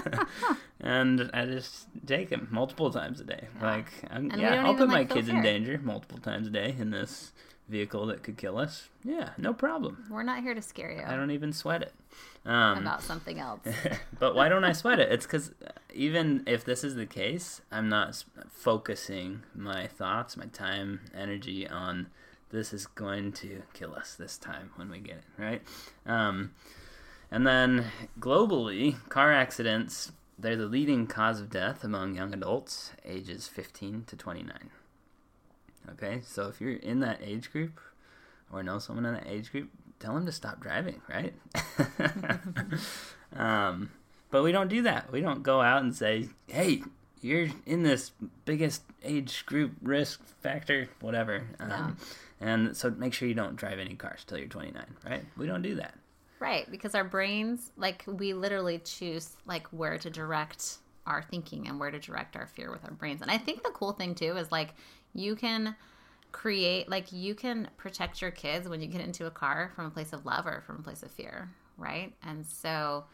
and 0.80 1.30
I 1.32 1.46
just 1.46 1.86
take 2.06 2.28
them 2.28 2.48
multiple 2.50 2.90
times 2.90 3.20
a 3.20 3.24
day. 3.24 3.48
Like, 3.62 3.86
I'm, 4.10 4.30
yeah, 4.38 4.64
I'll 4.64 4.74
put 4.74 4.88
my 4.88 5.00
like, 5.00 5.10
kids 5.10 5.28
in 5.28 5.40
danger 5.42 5.80
multiple 5.82 6.18
times 6.18 6.48
a 6.48 6.50
day 6.50 6.74
in 6.78 6.90
this 6.90 7.32
vehicle 7.68 8.06
that 8.06 8.22
could 8.22 8.36
kill 8.36 8.58
us. 8.58 8.88
Yeah, 9.04 9.30
no 9.38 9.52
problem. 9.52 10.06
We're 10.10 10.22
not 10.22 10.42
here 10.42 10.54
to 10.54 10.62
scare 10.62 10.92
you 10.92 11.02
I 11.04 11.16
don't 11.16 11.30
even 11.30 11.52
sweat 11.52 11.82
it. 11.82 11.92
Um, 12.44 12.78
about 12.78 13.02
something 13.02 13.40
else. 13.40 13.60
but 14.18 14.34
why 14.34 14.48
don't 14.48 14.64
I 14.64 14.72
sweat 14.72 15.00
it? 15.00 15.10
It's 15.10 15.26
because 15.26 15.52
even 15.92 16.44
if 16.46 16.64
this 16.64 16.84
is 16.84 16.94
the 16.94 17.06
case, 17.06 17.60
I'm 17.72 17.88
not 17.88 18.22
focusing 18.50 19.42
my 19.54 19.86
thoughts, 19.88 20.36
my 20.36 20.46
time, 20.46 21.00
energy 21.14 21.66
on 21.66 22.06
this 22.50 22.72
is 22.72 22.86
going 22.86 23.32
to 23.32 23.62
kill 23.74 23.94
us 23.94 24.14
this 24.14 24.38
time 24.38 24.70
when 24.76 24.88
we 24.90 24.98
get 25.00 25.16
it, 25.16 25.24
right? 25.36 25.62
Um, 26.06 26.52
and 27.30 27.46
then 27.46 27.86
globally, 28.20 28.96
car 29.08 29.32
accidents, 29.32 30.12
they're 30.38 30.56
the 30.56 30.66
leading 30.66 31.06
cause 31.06 31.40
of 31.40 31.50
death 31.50 31.82
among 31.82 32.14
young 32.14 32.32
adults 32.32 32.92
ages 33.04 33.48
15 33.48 34.04
to 34.06 34.16
29. 34.16 34.70
Okay, 35.92 36.20
so 36.24 36.48
if 36.48 36.60
you're 36.60 36.72
in 36.72 37.00
that 37.00 37.20
age 37.22 37.50
group 37.52 37.80
or 38.52 38.62
know 38.62 38.78
someone 38.78 39.06
in 39.06 39.14
that 39.14 39.26
age 39.26 39.50
group, 39.52 39.70
tell 40.00 40.14
them 40.14 40.26
to 40.26 40.32
stop 40.32 40.60
driving, 40.60 41.00
right? 41.08 41.34
um, 43.36 43.90
but 44.30 44.42
we 44.42 44.52
don't 44.52 44.68
do 44.68 44.82
that. 44.82 45.10
We 45.12 45.20
don't 45.20 45.42
go 45.42 45.60
out 45.60 45.82
and 45.82 45.94
say, 45.94 46.28
hey, 46.48 46.82
you're 47.20 47.48
in 47.64 47.82
this 47.82 48.12
biggest 48.44 48.82
age 49.04 49.46
group 49.46 49.72
risk 49.82 50.24
factor, 50.40 50.88
whatever. 51.00 51.44
Um, 51.58 51.96
And 52.40 52.76
so 52.76 52.90
make 52.90 53.14
sure 53.14 53.26
you 53.26 53.34
don't 53.34 53.56
drive 53.56 53.78
any 53.78 53.94
cars 53.94 54.22
till 54.26 54.38
you're 54.38 54.48
29, 54.48 54.84
right? 55.08 55.24
We 55.36 55.46
don't 55.46 55.62
do 55.62 55.76
that. 55.76 55.94
Right, 56.38 56.70
because 56.70 56.94
our 56.94 57.04
brains, 57.04 57.70
like, 57.78 58.04
we 58.06 58.34
literally 58.34 58.78
choose, 58.78 59.36
like, 59.46 59.66
where 59.68 59.96
to 59.96 60.10
direct 60.10 60.76
our 61.06 61.22
thinking 61.22 61.68
and 61.68 61.78
where 61.78 61.90
to 61.90 61.98
direct 61.98 62.36
our 62.36 62.46
fear 62.46 62.70
with 62.70 62.84
our 62.84 62.90
brains. 62.90 63.22
And 63.22 63.30
I 63.30 63.38
think 63.38 63.62
the 63.62 63.70
cool 63.70 63.92
thing, 63.92 64.14
too, 64.14 64.36
is, 64.36 64.50
like, 64.52 64.74
you 65.14 65.36
can 65.36 65.76
create, 66.32 66.88
like, 66.88 67.12
you 67.12 67.34
can 67.34 67.68
protect 67.76 68.20
your 68.20 68.30
kids 68.30 68.68
when 68.68 68.80
you 68.80 68.86
get 68.86 69.00
into 69.00 69.26
a 69.26 69.30
car 69.30 69.72
from 69.74 69.86
a 69.86 69.90
place 69.90 70.12
of 70.12 70.26
love 70.26 70.46
or 70.46 70.62
from 70.66 70.80
a 70.80 70.82
place 70.82 71.02
of 71.02 71.10
fear, 71.10 71.50
right? 71.78 72.12
And 72.22 72.46
so, 72.46 73.04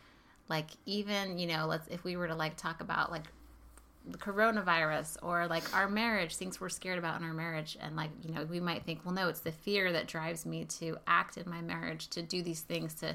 like, 0.49 0.71
even, 0.87 1.39
you 1.39 1.47
know, 1.47 1.67
let's, 1.67 1.87
if 1.89 2.05
we 2.05 2.17
were 2.17 2.29
to, 2.29 2.35
like, 2.35 2.57
talk 2.57 2.81
about, 2.81 3.11
like, 3.11 3.25
the 4.07 4.19
coronavirus 4.19 5.17
or 5.23 5.47
like 5.47 5.63
our 5.77 5.89
marriage 5.89 6.35
things 6.35 6.61
we're 6.61 6.69
scared 6.69 6.99
about 6.99 7.21
in 7.21 7.27
our 7.27 7.33
marriage 7.33 7.79
and 7.81 7.95
like 7.95 8.11
you 8.25 8.35
know 8.35 8.45
we 8.45 8.59
might 8.59 8.85
think 8.85 9.01
well 9.05 9.15
no 9.15 9.29
it's 9.29 9.41
the 9.41 9.53
fear 9.53 9.93
that 9.93 10.09
drives 10.09 10.45
me 10.45 10.65
to 10.65 10.97
act 11.07 11.37
in 11.37 11.49
my 11.49 11.61
marriage 11.61 12.09
to 12.09 12.21
do 12.21 12.43
these 12.43 12.63
things 12.63 12.95
to 12.95 13.15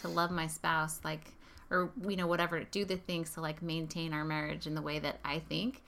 to 0.00 0.08
love 0.08 0.30
my 0.30 0.46
spouse 0.46 1.00
like 1.04 1.30
or 1.70 1.90
you 2.08 2.16
know 2.16 2.26
whatever 2.26 2.62
do 2.64 2.84
the 2.84 2.96
things 2.96 3.30
to 3.30 3.40
like 3.40 3.62
maintain 3.62 4.12
our 4.12 4.24
marriage 4.24 4.66
in 4.66 4.74
the 4.74 4.82
way 4.82 4.98
that 4.98 5.18
i 5.24 5.38
think 5.38 5.82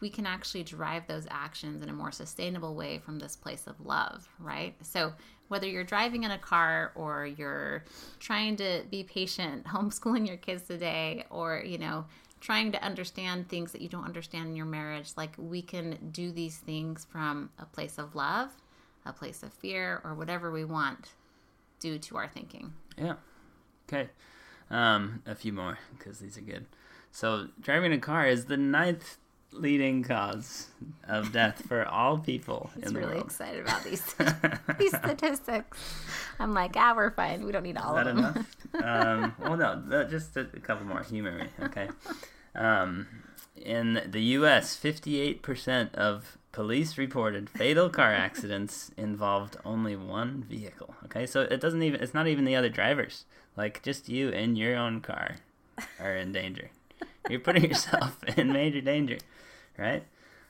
we 0.00 0.10
can 0.10 0.26
actually 0.26 0.62
drive 0.62 1.06
those 1.06 1.26
actions 1.30 1.82
in 1.82 1.88
a 1.88 1.92
more 1.92 2.12
sustainable 2.12 2.74
way 2.74 2.98
from 2.98 3.18
this 3.18 3.36
place 3.36 3.66
of 3.66 3.80
love 3.84 4.28
right 4.38 4.74
so 4.82 5.12
whether 5.48 5.66
you're 5.66 5.84
driving 5.84 6.24
in 6.24 6.32
a 6.32 6.38
car 6.38 6.92
or 6.94 7.26
you're 7.26 7.84
trying 8.18 8.56
to 8.56 8.82
be 8.90 9.02
patient 9.02 9.64
homeschooling 9.66 10.26
your 10.26 10.36
kids 10.36 10.62
today 10.62 11.24
or 11.30 11.62
you 11.64 11.78
know 11.78 12.04
trying 12.40 12.70
to 12.70 12.82
understand 12.84 13.48
things 13.48 13.72
that 13.72 13.80
you 13.80 13.88
don't 13.88 14.04
understand 14.04 14.48
in 14.48 14.56
your 14.56 14.66
marriage 14.66 15.12
like 15.16 15.34
we 15.38 15.62
can 15.62 15.96
do 16.12 16.30
these 16.30 16.58
things 16.58 17.06
from 17.10 17.50
a 17.58 17.64
place 17.64 17.98
of 17.98 18.14
love 18.14 18.50
a 19.06 19.12
place 19.12 19.42
of 19.42 19.52
fear 19.52 20.00
or 20.04 20.14
whatever 20.14 20.50
we 20.50 20.64
want 20.64 21.14
due 21.80 21.98
to 21.98 22.16
our 22.16 22.28
thinking 22.28 22.72
Yeah. 22.98 23.14
Okay. 23.88 24.08
Um, 24.70 25.22
a 25.26 25.34
few 25.34 25.52
more 25.52 25.78
because 25.96 26.18
these 26.18 26.36
are 26.36 26.40
good. 26.42 26.66
So 27.12 27.48
driving 27.60 27.92
a 27.92 27.98
car 27.98 28.26
is 28.26 28.46
the 28.46 28.56
ninth 28.56 29.16
leading 29.52 30.02
cause 30.02 30.66
of 31.08 31.32
death 31.32 31.62
for 31.66 31.86
all 31.86 32.18
people 32.18 32.70
He's 32.74 32.86
in 32.88 32.94
the 32.94 33.00
really 33.00 33.12
world. 33.14 33.26
excited 33.26 33.60
about 33.62 33.84
these 33.84 34.02
these 34.78 34.90
statistics. 34.96 35.78
I'm 36.38 36.52
like, 36.52 36.72
ah, 36.76 36.92
we're 36.96 37.10
fine. 37.12 37.44
We 37.46 37.52
don't 37.52 37.62
need 37.62 37.76
all 37.78 37.96
Is 37.96 38.04
that 38.04 38.10
of 38.10 38.16
them. 38.16 38.24
enough? 38.24 38.56
um, 38.84 39.34
well, 39.38 39.56
no, 39.56 40.04
just 40.04 40.36
a, 40.36 40.40
a 40.40 40.60
couple 40.60 40.84
more. 40.86 41.02
Humor 41.02 41.32
me, 41.38 41.46
okay? 41.62 41.88
Um, 42.54 43.06
in 43.56 44.02
the 44.06 44.20
U.S., 44.22 44.76
58% 44.76 45.94
of 45.94 46.36
police 46.52 46.98
reported 46.98 47.48
fatal 47.48 47.88
car 47.88 48.12
accidents 48.26 48.90
involved 48.96 49.56
only 49.64 49.96
one 49.96 50.42
vehicle. 50.48 50.94
Okay, 51.06 51.24
so 51.24 51.42
it 51.42 51.60
doesn't 51.60 51.82
even, 51.82 52.00
it's 52.02 52.12
not 52.14 52.26
even 52.26 52.44
the 52.44 52.56
other 52.56 52.68
drivers. 52.68 53.24
Like, 53.56 53.82
just 53.82 54.08
you 54.08 54.28
in 54.28 54.56
your 54.56 54.76
own 54.76 55.00
car 55.00 55.36
are 56.00 56.14
in 56.14 56.32
danger. 56.32 56.70
You're 57.28 57.40
putting 57.40 57.64
yourself 57.64 58.22
in 58.36 58.52
major 58.52 58.80
danger, 58.80 59.18
right? 59.78 60.04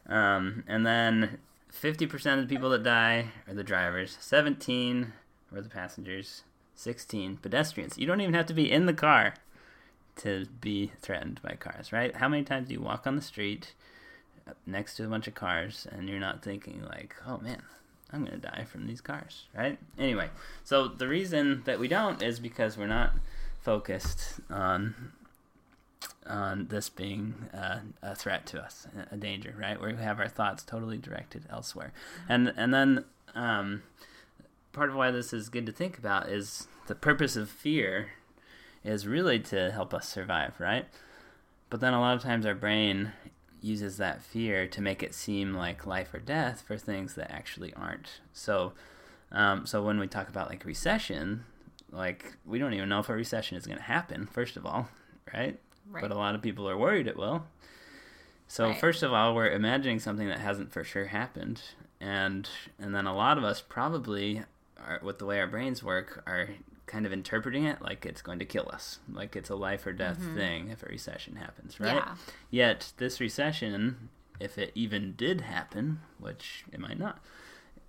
Um, 0.08 0.64
and 0.66 0.86
then 0.86 1.38
50% 1.72 2.38
of 2.38 2.48
the 2.48 2.54
people 2.54 2.70
that 2.70 2.82
die 2.82 3.30
are 3.48 3.54
the 3.54 3.64
drivers, 3.64 4.16
17 4.20 5.12
are 5.54 5.60
the 5.60 5.68
passengers, 5.68 6.42
16 6.74 7.38
pedestrians. 7.38 7.98
You 7.98 8.06
don't 8.06 8.20
even 8.20 8.34
have 8.34 8.46
to 8.46 8.54
be 8.54 8.70
in 8.70 8.86
the 8.86 8.94
car 8.94 9.34
to 10.16 10.46
be 10.60 10.92
threatened 11.00 11.40
by 11.42 11.54
cars, 11.54 11.92
right? 11.92 12.16
How 12.16 12.28
many 12.28 12.42
times 12.42 12.68
do 12.68 12.74
you 12.74 12.80
walk 12.80 13.06
on 13.06 13.16
the 13.16 13.22
street 13.22 13.74
next 14.66 14.96
to 14.96 15.04
a 15.04 15.08
bunch 15.08 15.26
of 15.26 15.34
cars 15.34 15.86
and 15.90 16.08
you're 16.08 16.20
not 16.20 16.42
thinking 16.42 16.82
like, 16.88 17.14
"Oh 17.26 17.38
man, 17.38 17.62
I'm 18.12 18.24
to 18.26 18.36
die 18.36 18.64
from 18.70 18.86
these 18.86 19.00
cars," 19.00 19.46
right? 19.56 19.78
Anyway, 19.98 20.30
so 20.64 20.88
the 20.88 21.08
reason 21.08 21.62
that 21.64 21.78
we 21.78 21.88
don't 21.88 22.22
is 22.22 22.38
because 22.40 22.76
we're 22.78 22.86
not 22.86 23.12
focused 23.60 24.40
on 24.50 25.12
on 26.26 26.66
this 26.68 26.88
being 26.88 27.34
uh, 27.54 27.78
a 28.02 28.14
threat 28.14 28.46
to 28.46 28.60
us, 28.60 28.86
a- 28.96 29.14
a 29.14 29.16
danger, 29.16 29.54
right? 29.58 29.80
Where 29.80 29.90
we 29.94 30.02
have 30.02 30.18
our 30.20 30.28
thoughts 30.28 30.62
totally 30.62 30.98
directed 30.98 31.44
elsewhere, 31.50 31.92
and 32.28 32.52
and 32.56 32.72
then 32.74 33.04
um, 33.34 33.82
part 34.72 34.90
of 34.90 34.96
why 34.96 35.10
this 35.10 35.32
is 35.32 35.48
good 35.48 35.66
to 35.66 35.72
think 35.72 35.98
about 35.98 36.28
is 36.28 36.68
the 36.86 36.94
purpose 36.94 37.36
of 37.36 37.48
fear 37.48 38.10
is 38.84 39.06
really 39.06 39.38
to 39.40 39.70
help 39.72 39.92
us 39.92 40.08
survive, 40.08 40.54
right? 40.60 40.86
But 41.70 41.80
then 41.80 41.92
a 41.94 42.00
lot 42.00 42.16
of 42.16 42.22
times 42.22 42.46
our 42.46 42.54
brain 42.54 43.12
uses 43.60 43.96
that 43.96 44.22
fear 44.22 44.66
to 44.68 44.80
make 44.80 45.02
it 45.02 45.14
seem 45.14 45.54
like 45.54 45.86
life 45.86 46.12
or 46.14 46.18
death 46.18 46.62
for 46.66 46.76
things 46.76 47.14
that 47.14 47.30
actually 47.30 47.72
aren't. 47.74 48.20
So, 48.32 48.72
um, 49.32 49.66
so 49.66 49.82
when 49.82 49.98
we 49.98 50.06
talk 50.06 50.28
about 50.28 50.48
like 50.48 50.64
recession, 50.64 51.44
like 51.90 52.36
we 52.44 52.58
don't 52.58 52.74
even 52.74 52.88
know 52.88 53.00
if 53.00 53.08
a 53.08 53.14
recession 53.14 53.56
is 53.56 53.66
going 53.66 53.78
to 53.78 53.84
happen. 53.84 54.26
First 54.26 54.56
of 54.56 54.66
all, 54.66 54.88
right? 55.32 55.58
Right. 55.88 56.00
But 56.00 56.10
a 56.10 56.16
lot 56.16 56.34
of 56.34 56.42
people 56.42 56.68
are 56.68 56.76
worried 56.76 57.06
it 57.06 57.16
will. 57.16 57.46
So 58.48 58.68
Right. 58.68 58.78
first 58.78 59.02
of 59.02 59.12
all, 59.12 59.34
we're 59.34 59.50
imagining 59.50 59.98
something 59.98 60.28
that 60.28 60.38
hasn't 60.40 60.72
for 60.72 60.84
sure 60.84 61.06
happened, 61.06 61.62
and 62.00 62.48
and 62.78 62.94
then 62.94 63.06
a 63.06 63.14
lot 63.16 63.38
of 63.38 63.44
us 63.44 63.60
probably, 63.60 64.42
are, 64.78 65.00
with 65.02 65.18
the 65.18 65.26
way 65.26 65.40
our 65.40 65.46
brains 65.48 65.82
work, 65.82 66.22
are 66.26 66.50
kind 66.86 67.04
of 67.04 67.12
interpreting 67.12 67.64
it 67.64 67.82
like 67.82 68.06
it's 68.06 68.22
going 68.22 68.38
to 68.38 68.44
kill 68.44 68.68
us, 68.72 69.00
like 69.12 69.36
it's 69.36 69.50
a 69.50 69.56
life 69.56 69.86
or 69.86 69.92
death 69.92 70.18
thing 70.34 70.70
if 70.70 70.82
a 70.82 70.86
recession 70.86 71.36
happens, 71.36 71.80
right? 71.80 71.96
Yeah. 71.96 72.14
Yet 72.50 72.92
this 72.96 73.20
recession 73.20 74.08
if 74.40 74.58
it 74.58 74.72
even 74.74 75.14
did 75.16 75.42
happen, 75.42 76.00
which 76.18 76.64
it 76.72 76.80
might 76.80 76.98
not, 76.98 77.18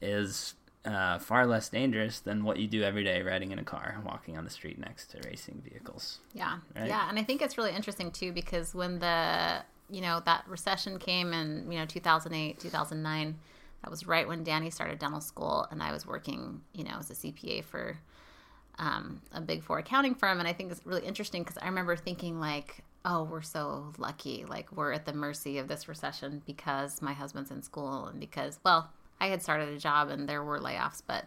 is 0.02 0.56
uh, 0.86 1.20
far 1.20 1.46
less 1.46 1.70
dangerous 1.70 2.20
than 2.20 2.44
what 2.44 2.58
you 2.58 2.68
do 2.68 2.84
every 2.84 3.04
day 3.04 3.22
riding 3.22 3.52
in 3.52 3.60
a 3.60 3.64
car, 3.64 4.02
walking 4.06 4.38
on 4.38 4.44
the 4.44 4.50
street 4.50 4.80
next 4.80 5.12
to 5.12 5.20
racing 5.28 5.62
vehicles. 5.68 6.20
Yeah. 6.34 6.58
Right? 6.76 6.88
Yeah. 6.88 7.10
And 7.10 7.20
I 7.20 7.24
think 7.24 7.42
it's 7.42 7.58
really 7.58 7.74
interesting 7.74 8.12
too 8.12 8.32
because 8.32 8.74
when 8.74 9.00
the, 9.00 9.64
you 9.90 10.02
know, 10.02 10.22
that 10.26 10.46
recession 10.48 11.00
came 11.00 11.34
in, 11.34 11.70
you 11.72 11.78
know, 11.78 11.86
2008, 11.86 12.60
2009, 12.60 13.36
that 13.84 13.92
was 13.92 14.08
right 14.08 14.28
when 14.28 14.44
Danny 14.44 14.70
started 14.70 15.00
dental 15.00 15.22
school 15.22 15.68
and 15.72 15.84
I 15.84 15.92
was 15.92 16.06
working, 16.06 16.62
you 16.74 16.84
know, 16.84 16.96
as 17.00 17.12
a 17.12 17.14
CPA 17.14 17.64
for 17.64 17.98
um, 18.80 19.22
a 19.32 19.42
big 19.42 19.64
four 19.64 19.80
accounting 19.80 20.16
firm. 20.16 20.40
And 20.40 20.48
I 20.48 20.54
think 20.54 20.72
it's 20.72 20.86
really 20.86 21.06
interesting 21.06 21.44
because 21.44 21.58
I 21.58 21.66
remember 21.66 21.96
thinking, 21.96 22.40
like, 22.40 22.84
oh, 23.06 23.24
we're 23.24 23.42
so 23.42 23.94
lucky. 23.98 24.46
Like, 24.46 24.72
we're 24.72 24.92
at 24.92 25.06
the 25.06 25.14
mercy 25.14 25.58
of 25.58 25.68
this 25.68 25.88
recession 25.88 26.42
because 26.46 27.02
my 27.02 27.14
husband's 27.14 27.52
in 27.52 27.62
school 27.62 28.08
and 28.08 28.20
because, 28.20 28.60
well, 28.64 28.90
I 29.20 29.28
had 29.28 29.42
started 29.42 29.70
a 29.70 29.80
job 29.80 30.10
and 30.10 30.28
there 30.28 30.44
were 30.44 30.60
layoffs, 30.60 31.02
but, 31.06 31.26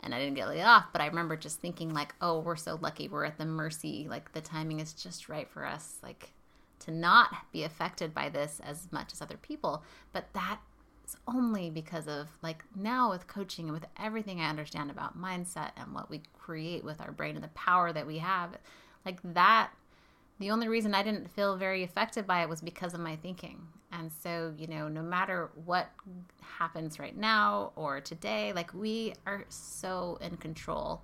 and 0.00 0.14
I 0.14 0.18
didn't 0.18 0.36
get 0.36 0.48
laid 0.48 0.62
off. 0.62 0.86
But 0.92 1.00
I 1.00 1.06
remember 1.06 1.36
just 1.36 1.60
thinking, 1.60 1.92
like, 1.92 2.14
oh, 2.20 2.40
we're 2.40 2.56
so 2.56 2.78
lucky. 2.80 3.08
We're 3.08 3.24
at 3.24 3.38
the 3.38 3.46
mercy. 3.46 4.06
Like, 4.08 4.32
the 4.32 4.40
timing 4.40 4.80
is 4.80 4.92
just 4.92 5.28
right 5.28 5.48
for 5.48 5.66
us. 5.66 5.98
Like, 6.02 6.30
to 6.80 6.90
not 6.90 7.30
be 7.52 7.64
affected 7.64 8.14
by 8.14 8.28
this 8.28 8.60
as 8.64 8.88
much 8.92 9.12
as 9.12 9.22
other 9.22 9.38
people. 9.38 9.82
But 10.12 10.32
that 10.34 10.60
is 11.04 11.16
only 11.26 11.70
because 11.70 12.08
of 12.08 12.28
like 12.42 12.64
now 12.74 13.10
with 13.10 13.26
coaching 13.26 13.66
and 13.66 13.74
with 13.74 13.86
everything 14.00 14.40
I 14.40 14.48
understand 14.48 14.90
about 14.90 15.20
mindset 15.20 15.70
and 15.76 15.94
what 15.94 16.10
we 16.10 16.22
create 16.38 16.84
with 16.84 17.00
our 17.00 17.12
brain 17.12 17.34
and 17.34 17.44
the 17.44 17.48
power 17.48 17.92
that 17.92 18.06
we 18.06 18.18
have, 18.18 18.56
like 19.04 19.20
that. 19.34 19.70
The 20.40 20.50
only 20.50 20.66
reason 20.66 20.94
I 20.94 21.04
didn't 21.04 21.30
feel 21.30 21.56
very 21.56 21.84
affected 21.84 22.26
by 22.26 22.42
it 22.42 22.48
was 22.48 22.60
because 22.60 22.92
of 22.92 23.00
my 23.00 23.14
thinking. 23.16 23.68
And 23.92 24.10
so, 24.22 24.52
you 24.58 24.66
know, 24.66 24.88
no 24.88 25.02
matter 25.02 25.50
what 25.64 25.88
happens 26.40 26.98
right 26.98 27.16
now 27.16 27.70
or 27.76 28.00
today, 28.00 28.52
like 28.52 28.74
we 28.74 29.14
are 29.26 29.44
so 29.48 30.18
in 30.20 30.36
control 30.36 31.02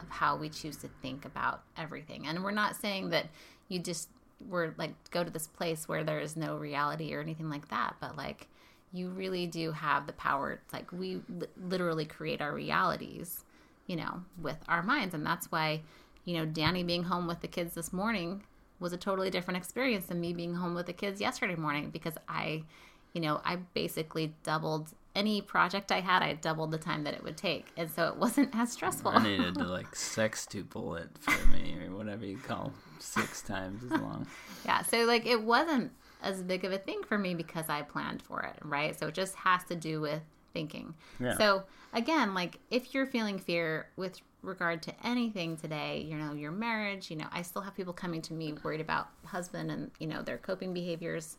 of 0.00 0.08
how 0.08 0.36
we 0.36 0.48
choose 0.48 0.76
to 0.78 0.88
think 1.02 1.24
about 1.24 1.62
everything. 1.76 2.26
And 2.26 2.42
we're 2.42 2.50
not 2.50 2.74
saying 2.74 3.10
that 3.10 3.26
you 3.68 3.78
just 3.78 4.08
were 4.48 4.74
like 4.78 4.94
go 5.10 5.24
to 5.24 5.30
this 5.30 5.46
place 5.46 5.88
where 5.88 6.04
there 6.04 6.20
is 6.20 6.36
no 6.36 6.56
reality 6.56 7.14
or 7.14 7.20
anything 7.20 7.48
like 7.48 7.68
that, 7.68 7.96
but 8.00 8.16
like 8.16 8.48
you 8.92 9.08
really 9.08 9.46
do 9.46 9.72
have 9.72 10.06
the 10.06 10.12
power 10.14 10.60
like 10.72 10.90
we 10.92 11.20
li- 11.28 11.46
literally 11.62 12.04
create 12.04 12.40
our 12.40 12.52
realities, 12.52 13.44
you 13.86 13.96
know, 13.96 14.22
with 14.40 14.58
our 14.68 14.82
minds 14.82 15.14
and 15.14 15.24
that's 15.24 15.50
why, 15.52 15.80
you 16.24 16.36
know, 16.36 16.46
Danny 16.46 16.82
being 16.82 17.04
home 17.04 17.26
with 17.26 17.40
the 17.40 17.48
kids 17.48 17.74
this 17.74 17.92
morning 17.92 18.42
was 18.80 18.92
a 18.92 18.96
totally 18.96 19.30
different 19.30 19.58
experience 19.58 20.06
than 20.06 20.20
me 20.20 20.32
being 20.32 20.54
home 20.54 20.74
with 20.74 20.86
the 20.86 20.92
kids 20.92 21.20
yesterday 21.20 21.56
morning 21.56 21.90
because 21.90 22.14
I, 22.28 22.64
you 23.12 23.20
know, 23.20 23.40
I 23.44 23.56
basically 23.74 24.34
doubled 24.42 24.92
any 25.14 25.40
project 25.40 25.90
I 25.90 26.00
had, 26.00 26.22
I 26.22 26.34
doubled 26.34 26.70
the 26.70 26.78
time 26.78 27.02
that 27.04 27.14
it 27.14 27.24
would 27.24 27.36
take. 27.36 27.66
And 27.76 27.90
so 27.90 28.06
it 28.06 28.16
wasn't 28.16 28.54
as 28.54 28.70
stressful. 28.72 29.10
I 29.10 29.22
needed 29.22 29.54
to 29.54 29.64
like 29.64 29.90
sextuple 29.94 31.00
it 31.00 31.08
for 31.18 31.48
me 31.48 31.76
or 31.84 31.96
whatever 31.96 32.24
you 32.24 32.38
call 32.38 32.72
six 33.00 33.42
times 33.42 33.82
as 33.84 33.90
long. 34.00 34.26
yeah. 34.64 34.82
So 34.82 35.04
like 35.04 35.26
it 35.26 35.42
wasn't 35.42 35.92
as 36.22 36.42
big 36.42 36.64
of 36.64 36.72
a 36.72 36.78
thing 36.78 37.02
for 37.02 37.18
me 37.18 37.34
because 37.34 37.68
I 37.68 37.82
planned 37.82 38.22
for 38.22 38.42
it, 38.42 38.56
right? 38.62 38.98
So 38.98 39.08
it 39.08 39.14
just 39.14 39.34
has 39.36 39.64
to 39.64 39.76
do 39.76 40.00
with 40.00 40.22
thinking. 40.52 40.94
Yeah. 41.20 41.36
So 41.36 41.62
again, 41.92 42.34
like 42.34 42.58
if 42.70 42.94
you're 42.94 43.06
feeling 43.06 43.38
fear 43.38 43.88
with 43.96 44.20
regard 44.42 44.82
to 44.82 44.94
anything 45.04 45.56
today, 45.56 46.06
you 46.08 46.16
know, 46.16 46.32
your 46.34 46.52
marriage, 46.52 47.10
you 47.10 47.16
know, 47.16 47.26
I 47.32 47.42
still 47.42 47.62
have 47.62 47.74
people 47.76 47.92
coming 47.92 48.22
to 48.22 48.32
me 48.32 48.54
worried 48.62 48.80
about 48.80 49.08
husband 49.24 49.70
and, 49.70 49.90
you 49.98 50.06
know, 50.06 50.22
their 50.22 50.38
coping 50.38 50.72
behaviors. 50.72 51.36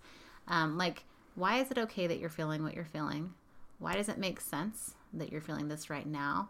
Um, 0.47 0.77
like, 0.77 1.03
why 1.35 1.59
is 1.59 1.71
it 1.71 1.77
okay 1.77 2.07
that 2.07 2.19
you're 2.19 2.29
feeling 2.29 2.63
what 2.63 2.73
you're 2.73 2.85
feeling? 2.85 3.33
Why 3.79 3.95
does 3.95 4.09
it 4.09 4.17
make 4.17 4.41
sense 4.41 4.95
that 5.13 5.31
you're 5.31 5.41
feeling 5.41 5.69
this 5.69 5.89
right 5.89 6.07
now? 6.07 6.49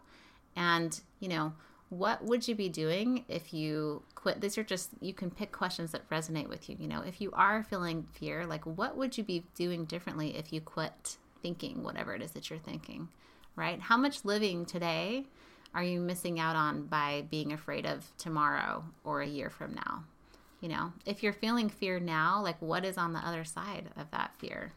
And, 0.56 1.00
you 1.20 1.28
know, 1.28 1.52
what 1.90 2.24
would 2.24 2.46
you 2.46 2.54
be 2.54 2.68
doing 2.68 3.24
if 3.28 3.52
you 3.52 4.02
quit? 4.14 4.40
These 4.40 4.56
are 4.56 4.64
just, 4.64 4.90
you 5.00 5.12
can 5.12 5.30
pick 5.30 5.50
questions 5.52 5.90
that 5.90 6.08
resonate 6.08 6.48
with 6.48 6.70
you. 6.70 6.76
You 6.78 6.88
know, 6.88 7.02
if 7.02 7.20
you 7.20 7.32
are 7.32 7.64
feeling 7.64 8.06
fear, 8.12 8.46
like 8.46 8.64
what 8.64 8.96
would 8.96 9.18
you 9.18 9.24
be 9.24 9.44
doing 9.56 9.84
differently 9.84 10.36
if 10.36 10.52
you 10.52 10.60
quit 10.60 11.18
thinking 11.42 11.82
whatever 11.82 12.14
it 12.14 12.22
is 12.22 12.30
that 12.32 12.48
you're 12.48 12.60
thinking, 12.60 13.08
right? 13.56 13.80
How 13.80 13.96
much 13.96 14.24
living 14.24 14.64
today 14.64 15.26
are 15.74 15.82
you 15.82 16.00
missing 16.00 16.38
out 16.38 16.54
on 16.54 16.86
by 16.86 17.24
being 17.28 17.52
afraid 17.52 17.86
of 17.86 18.10
tomorrow 18.18 18.84
or 19.02 19.20
a 19.20 19.26
year 19.26 19.50
from 19.50 19.74
now? 19.74 20.04
You 20.60 20.68
know, 20.68 20.92
if 21.06 21.22
you're 21.22 21.32
feeling 21.32 21.68
fear 21.68 21.98
now, 21.98 22.40
like 22.40 22.60
what 22.60 22.84
is 22.84 22.98
on 22.98 23.14
the 23.14 23.26
other 23.26 23.44
side 23.44 23.88
of 23.96 24.10
that 24.12 24.36
fear? 24.38 24.72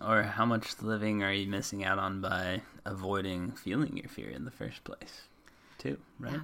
Or 0.00 0.22
how 0.22 0.46
much 0.46 0.80
living 0.80 1.22
are 1.22 1.32
you 1.32 1.46
missing 1.46 1.84
out 1.84 1.98
on 1.98 2.20
by 2.20 2.62
avoiding 2.86 3.52
feeling 3.52 3.96
your 3.96 4.08
fear 4.08 4.30
in 4.30 4.44
the 4.44 4.50
first 4.50 4.82
place, 4.82 5.28
too, 5.84 5.98
right? 6.18 6.32
Yeah. 6.32 6.40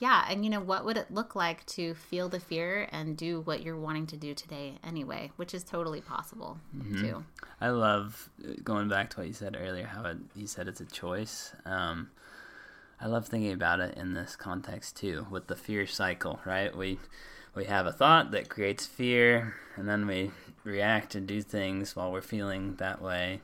Yeah, 0.00 0.26
and 0.28 0.44
you 0.44 0.50
know 0.50 0.60
what 0.60 0.84
would 0.84 0.96
it 0.96 1.10
look 1.10 1.34
like 1.36 1.64
to 1.66 1.94
feel 1.94 2.28
the 2.28 2.40
fear 2.40 2.88
and 2.90 3.16
do 3.16 3.40
what 3.40 3.62
you're 3.62 3.78
wanting 3.78 4.06
to 4.08 4.16
do 4.16 4.34
today 4.34 4.74
anyway, 4.84 5.30
which 5.36 5.54
is 5.54 5.62
totally 5.62 6.00
possible 6.00 6.58
too. 6.92 7.24
I 7.60 7.70
love 7.70 8.28
going 8.62 8.88
back 8.88 9.10
to 9.10 9.18
what 9.18 9.28
you 9.28 9.32
said 9.32 9.56
earlier. 9.58 9.86
How 9.86 10.04
it, 10.04 10.18
you 10.34 10.46
said 10.46 10.66
it's 10.68 10.80
a 10.80 10.84
choice. 10.84 11.54
Um, 11.64 12.10
I 13.00 13.06
love 13.06 13.28
thinking 13.28 13.52
about 13.52 13.80
it 13.80 13.96
in 13.96 14.14
this 14.14 14.34
context 14.36 14.96
too, 14.96 15.26
with 15.30 15.46
the 15.46 15.56
fear 15.56 15.86
cycle. 15.86 16.40
Right? 16.44 16.76
We 16.76 16.98
we 17.54 17.64
have 17.66 17.86
a 17.86 17.92
thought 17.92 18.32
that 18.32 18.48
creates 18.48 18.84
fear, 18.84 19.54
and 19.76 19.88
then 19.88 20.06
we 20.06 20.32
react 20.64 21.14
and 21.14 21.26
do 21.26 21.40
things 21.40 21.94
while 21.94 22.10
we're 22.10 22.20
feeling 22.20 22.74
that 22.76 23.00
way, 23.00 23.40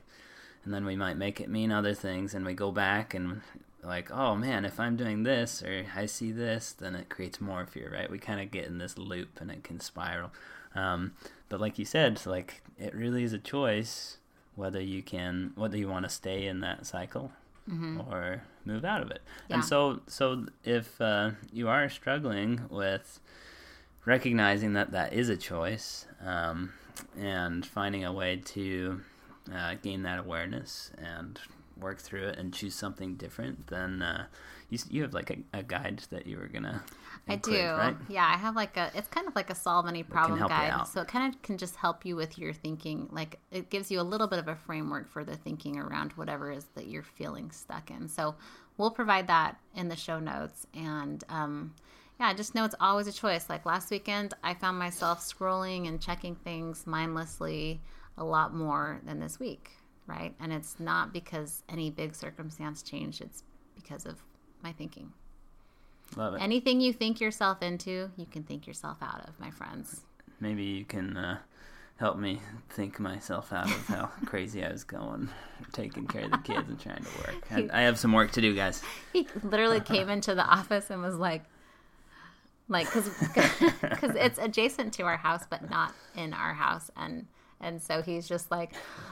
and 0.65 0.73
then 0.73 0.85
we 0.85 0.97
might 0.97 1.17
make 1.17 1.39
it 1.39 1.49
mean 1.49 1.71
other 1.71 1.93
things, 1.93 2.33
and 2.33 2.45
we 2.45 2.53
go 2.53 2.71
back 2.71 3.13
and 3.13 3.41
like, 3.83 4.11
oh 4.11 4.35
man, 4.35 4.65
if 4.65 4.79
I'm 4.79 4.95
doing 4.95 5.23
this 5.23 5.63
or 5.63 5.85
I 5.95 6.05
see 6.05 6.31
this, 6.31 6.73
then 6.73 6.95
it 6.95 7.09
creates 7.09 7.41
more 7.41 7.65
fear, 7.65 7.91
right? 7.93 8.09
We 8.09 8.19
kind 8.19 8.41
of 8.41 8.51
get 8.51 8.65
in 8.65 8.77
this 8.77 8.97
loop 8.97 9.39
and 9.41 9.51
it 9.51 9.63
can 9.63 9.79
spiral. 9.79 10.31
Um, 10.75 11.13
but 11.49 11.59
like 11.59 11.77
you 11.79 11.85
said, 11.85 12.25
like 12.25 12.61
it 12.77 12.93
really 12.95 13.23
is 13.23 13.33
a 13.33 13.39
choice 13.39 14.17
whether 14.55 14.81
you 14.81 15.01
can, 15.01 15.51
whether 15.55 15.77
you 15.77 15.87
want 15.87 16.05
to 16.05 16.09
stay 16.09 16.45
in 16.45 16.59
that 16.61 16.85
cycle 16.85 17.31
or 18.09 18.43
move 18.65 18.83
out 18.83 19.01
of 19.01 19.11
it. 19.11 19.21
Yeah. 19.47 19.55
And 19.55 19.65
so, 19.65 20.01
so 20.07 20.45
if 20.63 20.99
uh, 20.99 21.31
you 21.51 21.67
are 21.67 21.89
struggling 21.89 22.61
with 22.69 23.19
recognizing 24.05 24.73
that 24.73 24.91
that 24.91 25.13
is 25.13 25.29
a 25.29 25.37
choice 25.37 26.05
um, 26.25 26.73
and 27.17 27.65
finding 27.65 28.03
a 28.03 28.11
way 28.11 28.37
to 28.37 29.01
uh, 29.53 29.75
gain 29.81 30.03
that 30.03 30.19
awareness 30.19 30.91
and 30.97 31.39
work 31.81 31.99
through 31.99 32.27
it 32.27 32.37
and 32.37 32.53
choose 32.53 32.75
something 32.75 33.15
different, 33.15 33.67
then 33.67 34.01
uh, 34.01 34.25
you 34.69 34.79
you 34.89 35.01
have 35.01 35.13
like 35.13 35.29
a, 35.31 35.57
a 35.59 35.63
guide 35.63 36.03
that 36.09 36.27
you 36.27 36.37
were 36.37 36.47
gonna. 36.47 36.83
I 37.27 37.35
do. 37.35 37.51
right? 37.51 37.95
Yeah, 38.09 38.25
I 38.25 38.37
have 38.37 38.55
like 38.55 38.77
a 38.77 38.91
it's 38.95 39.07
kind 39.07 39.27
of 39.27 39.35
like 39.35 39.49
a 39.49 39.55
solve 39.55 39.87
any 39.87 40.03
problem 40.03 40.39
guide. 40.39 40.87
So 40.87 41.01
it 41.01 41.07
kind 41.07 41.33
of 41.33 41.41
can 41.41 41.57
just 41.57 41.75
help 41.75 42.05
you 42.05 42.15
with 42.15 42.37
your 42.37 42.53
thinking. 42.53 43.09
Like 43.11 43.39
it 43.51 43.69
gives 43.69 43.91
you 43.91 43.99
a 43.99 44.03
little 44.03 44.27
bit 44.27 44.39
of 44.39 44.47
a 44.47 44.55
framework 44.55 45.09
for 45.09 45.23
the 45.23 45.35
thinking 45.35 45.77
around 45.77 46.13
whatever 46.13 46.51
it 46.51 46.57
is 46.57 46.65
that 46.75 46.87
you're 46.87 47.03
feeling 47.03 47.51
stuck 47.51 47.91
in. 47.91 48.07
So 48.07 48.35
we'll 48.77 48.91
provide 48.91 49.27
that 49.27 49.57
in 49.75 49.89
the 49.89 49.95
show 49.95 50.19
notes 50.19 50.65
and 50.73 51.23
um 51.29 51.73
yeah, 52.21 52.33
just 52.35 52.53
know 52.53 52.65
it's 52.65 52.75
always 52.79 53.07
a 53.07 53.11
choice. 53.11 53.49
Like 53.49 53.65
last 53.65 53.89
weekend, 53.89 54.35
I 54.43 54.53
found 54.53 54.77
myself 54.77 55.21
scrolling 55.21 55.87
and 55.87 55.99
checking 55.99 56.35
things 56.35 56.85
mindlessly 56.85 57.81
a 58.15 58.23
lot 58.23 58.53
more 58.53 59.01
than 59.03 59.19
this 59.19 59.39
week, 59.39 59.71
right? 60.11 60.33
And 60.39 60.51
it's 60.51 60.79
not 60.79 61.13
because 61.13 61.63
any 61.69 61.89
big 61.89 62.13
circumstance 62.13 62.83
changed, 62.83 63.21
it's 63.21 63.43
because 63.75 64.05
of 64.05 64.17
my 64.61 64.73
thinking. 64.73 65.13
Love 66.15 66.35
it. 66.35 66.41
Anything 66.41 66.81
you 66.81 66.91
think 66.91 67.21
yourself 67.21 67.61
into, 67.61 68.11
you 68.17 68.25
can 68.25 68.43
think 68.43 68.67
yourself 68.67 68.97
out 69.01 69.27
of, 69.27 69.39
my 69.39 69.49
friends. 69.49 70.01
Maybe 70.41 70.63
you 70.63 70.83
can 70.83 71.15
uh, 71.15 71.37
help 71.97 72.17
me 72.17 72.41
think 72.69 72.99
myself 72.99 73.53
out 73.53 73.67
of 73.67 73.87
how 73.87 74.05
crazy 74.25 74.63
I 74.65 74.71
was 74.71 74.83
going, 74.83 75.29
taking 75.71 76.07
care 76.07 76.25
of 76.25 76.31
the 76.31 76.37
kids 76.39 76.67
and 76.67 76.79
trying 76.79 77.03
to 77.03 77.17
work. 77.19 77.51
I, 77.73 77.79
I 77.79 77.81
have 77.83 77.97
some 77.97 78.11
work 78.11 78.31
to 78.31 78.41
do, 78.41 78.53
guys. 78.53 78.81
He 79.13 79.27
literally 79.43 79.79
came 79.79 80.09
into 80.09 80.35
the 80.35 80.43
office 80.43 80.89
and 80.89 81.01
was 81.01 81.15
like, 81.15 81.43
like, 82.67 82.87
because 82.93 83.09
it's 84.15 84.37
adjacent 84.37 84.93
to 84.95 85.03
our 85.03 85.17
house, 85.17 85.43
but 85.49 85.69
not 85.69 85.93
in 86.15 86.33
our 86.33 86.53
house, 86.53 86.89
and 86.95 87.27
and 87.61 87.81
so 87.81 88.01
he's 88.01 88.27
just 88.27 88.51
like, 88.51 88.71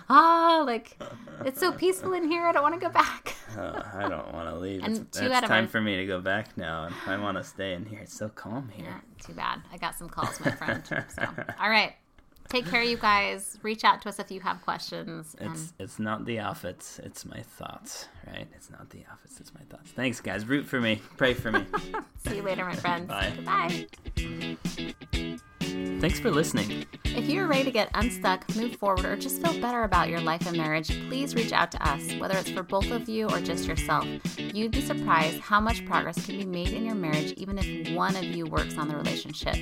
ah, 0.09 0.63
like 0.65 0.97
it's 1.45 1.59
so 1.59 1.71
peaceful 1.71 2.13
in 2.13 2.27
here. 2.29 2.45
I 2.45 2.51
don't 2.51 2.63
want 2.63 2.75
to 2.75 2.79
go 2.85 2.91
back. 2.91 3.35
Uh, 3.57 3.81
I 3.93 4.07
don't 4.09 4.33
want 4.33 4.49
to 4.49 4.55
leave. 4.59 4.83
And 4.83 4.97
It's, 4.97 5.19
it's 5.19 5.41
time 5.41 5.67
for 5.67 5.79
me 5.81 5.97
to 5.97 6.05
go 6.05 6.19
back 6.19 6.57
now, 6.57 6.85
and 6.85 6.95
I 7.07 7.17
want 7.17 7.37
to 7.37 7.43
stay 7.43 7.73
in 7.73 7.85
here. 7.85 7.99
It's 7.99 8.17
so 8.17 8.29
calm 8.29 8.69
here. 8.75 8.85
Yeah, 8.87 9.25
too 9.25 9.33
bad. 9.33 9.61
I 9.71 9.77
got 9.77 9.95
some 9.95 10.09
calls, 10.09 10.39
my 10.39 10.51
friend. 10.51 10.83
So, 10.85 11.25
all 11.59 11.69
right, 11.69 11.93
take 12.49 12.65
care, 12.65 12.83
you 12.83 12.97
guys. 12.97 13.57
Reach 13.63 13.83
out 13.83 14.01
to 14.03 14.09
us 14.09 14.19
if 14.19 14.31
you 14.31 14.39
have 14.41 14.61
questions. 14.61 15.35
And 15.39 15.51
It's 15.53 15.73
it's 15.79 15.99
not 15.99 16.25
the 16.25 16.39
outfits, 16.39 16.99
it's 16.99 17.25
my 17.25 17.41
thoughts, 17.41 18.07
right? 18.27 18.47
It's 18.55 18.69
not 18.69 18.89
the 18.89 19.03
outfits, 19.11 19.39
it's 19.39 19.53
my 19.53 19.61
thoughts. 19.69 19.91
Thanks, 19.91 20.19
guys. 20.19 20.45
Root 20.45 20.65
for 20.65 20.79
me. 20.81 21.01
Pray 21.17 21.33
for 21.33 21.51
me. 21.51 21.65
see 22.17 22.37
you 22.37 22.41
later, 22.43 22.65
my 22.65 22.75
friends. 22.75 23.07
Bye. 23.07 23.33
Bye. 23.45 23.87
Thanks 25.99 26.19
for 26.19 26.31
listening. 26.31 26.85
If 27.15 27.27
you 27.27 27.41
are 27.41 27.47
ready 27.47 27.63
to 27.63 27.71
get 27.71 27.89
unstuck, 27.95 28.55
move 28.55 28.75
forward, 28.75 29.05
or 29.05 29.15
just 29.17 29.41
feel 29.41 29.59
better 29.59 29.83
about 29.83 30.09
your 30.09 30.21
life 30.21 30.45
and 30.47 30.55
marriage, 30.55 30.87
please 31.09 31.35
reach 31.35 31.51
out 31.51 31.71
to 31.71 31.87
us, 31.87 32.13
whether 32.15 32.37
it's 32.37 32.51
for 32.51 32.63
both 32.63 32.89
of 32.91 33.09
you 33.09 33.27
or 33.29 33.39
just 33.39 33.67
yourself. 33.67 34.07
You'd 34.37 34.71
be 34.71 34.81
surprised 34.81 35.39
how 35.39 35.59
much 35.59 35.85
progress 35.85 36.25
can 36.25 36.37
be 36.37 36.45
made 36.45 36.69
in 36.69 36.85
your 36.85 36.95
marriage 36.95 37.33
even 37.33 37.57
if 37.57 37.93
one 37.93 38.15
of 38.15 38.23
you 38.23 38.45
works 38.45 38.77
on 38.77 38.87
the 38.87 38.95
relationship. 38.95 39.55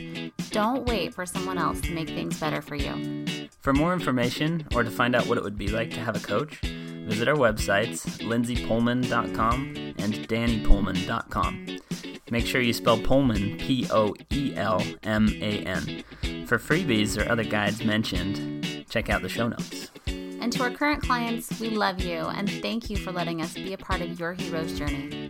Don't 0.51 0.85
wait 0.85 1.13
for 1.13 1.25
someone 1.25 1.57
else 1.57 1.81
to 1.81 1.91
make 1.91 2.09
things 2.09 2.39
better 2.39 2.61
for 2.61 2.75
you. 2.75 3.25
For 3.61 3.73
more 3.73 3.93
information 3.93 4.67
or 4.75 4.83
to 4.83 4.91
find 4.91 5.15
out 5.15 5.27
what 5.27 5.37
it 5.37 5.43
would 5.43 5.57
be 5.57 5.69
like 5.69 5.91
to 5.91 5.99
have 5.99 6.15
a 6.15 6.19
coach, 6.19 6.59
visit 6.61 7.27
our 7.27 7.35
websites, 7.35 8.05
lindsaypoelman.com 8.19 9.75
and 9.97 10.13
dannypoelman.com. 10.27 11.79
Make 12.29 12.45
sure 12.45 12.61
you 12.61 12.73
spell 12.73 12.97
Poelman 12.97 13.57
P 13.57 13.87
O 13.89 14.13
E 14.31 14.53
L 14.55 14.83
M 15.03 15.29
A 15.41 15.59
N. 15.63 16.03
For 16.47 16.57
freebies 16.57 17.21
or 17.21 17.29
other 17.29 17.43
guides 17.43 17.83
mentioned, 17.83 18.85
check 18.89 19.09
out 19.09 19.21
the 19.21 19.27
show 19.27 19.49
notes. 19.49 19.91
And 20.07 20.49
to 20.53 20.63
our 20.63 20.71
current 20.71 21.03
clients, 21.03 21.59
we 21.59 21.71
love 21.71 21.99
you 21.99 22.19
and 22.19 22.49
thank 22.49 22.89
you 22.89 22.95
for 22.95 23.11
letting 23.11 23.41
us 23.41 23.53
be 23.53 23.73
a 23.73 23.77
part 23.77 23.99
of 23.99 24.17
your 24.17 24.31
hero's 24.31 24.79
journey. 24.79 25.29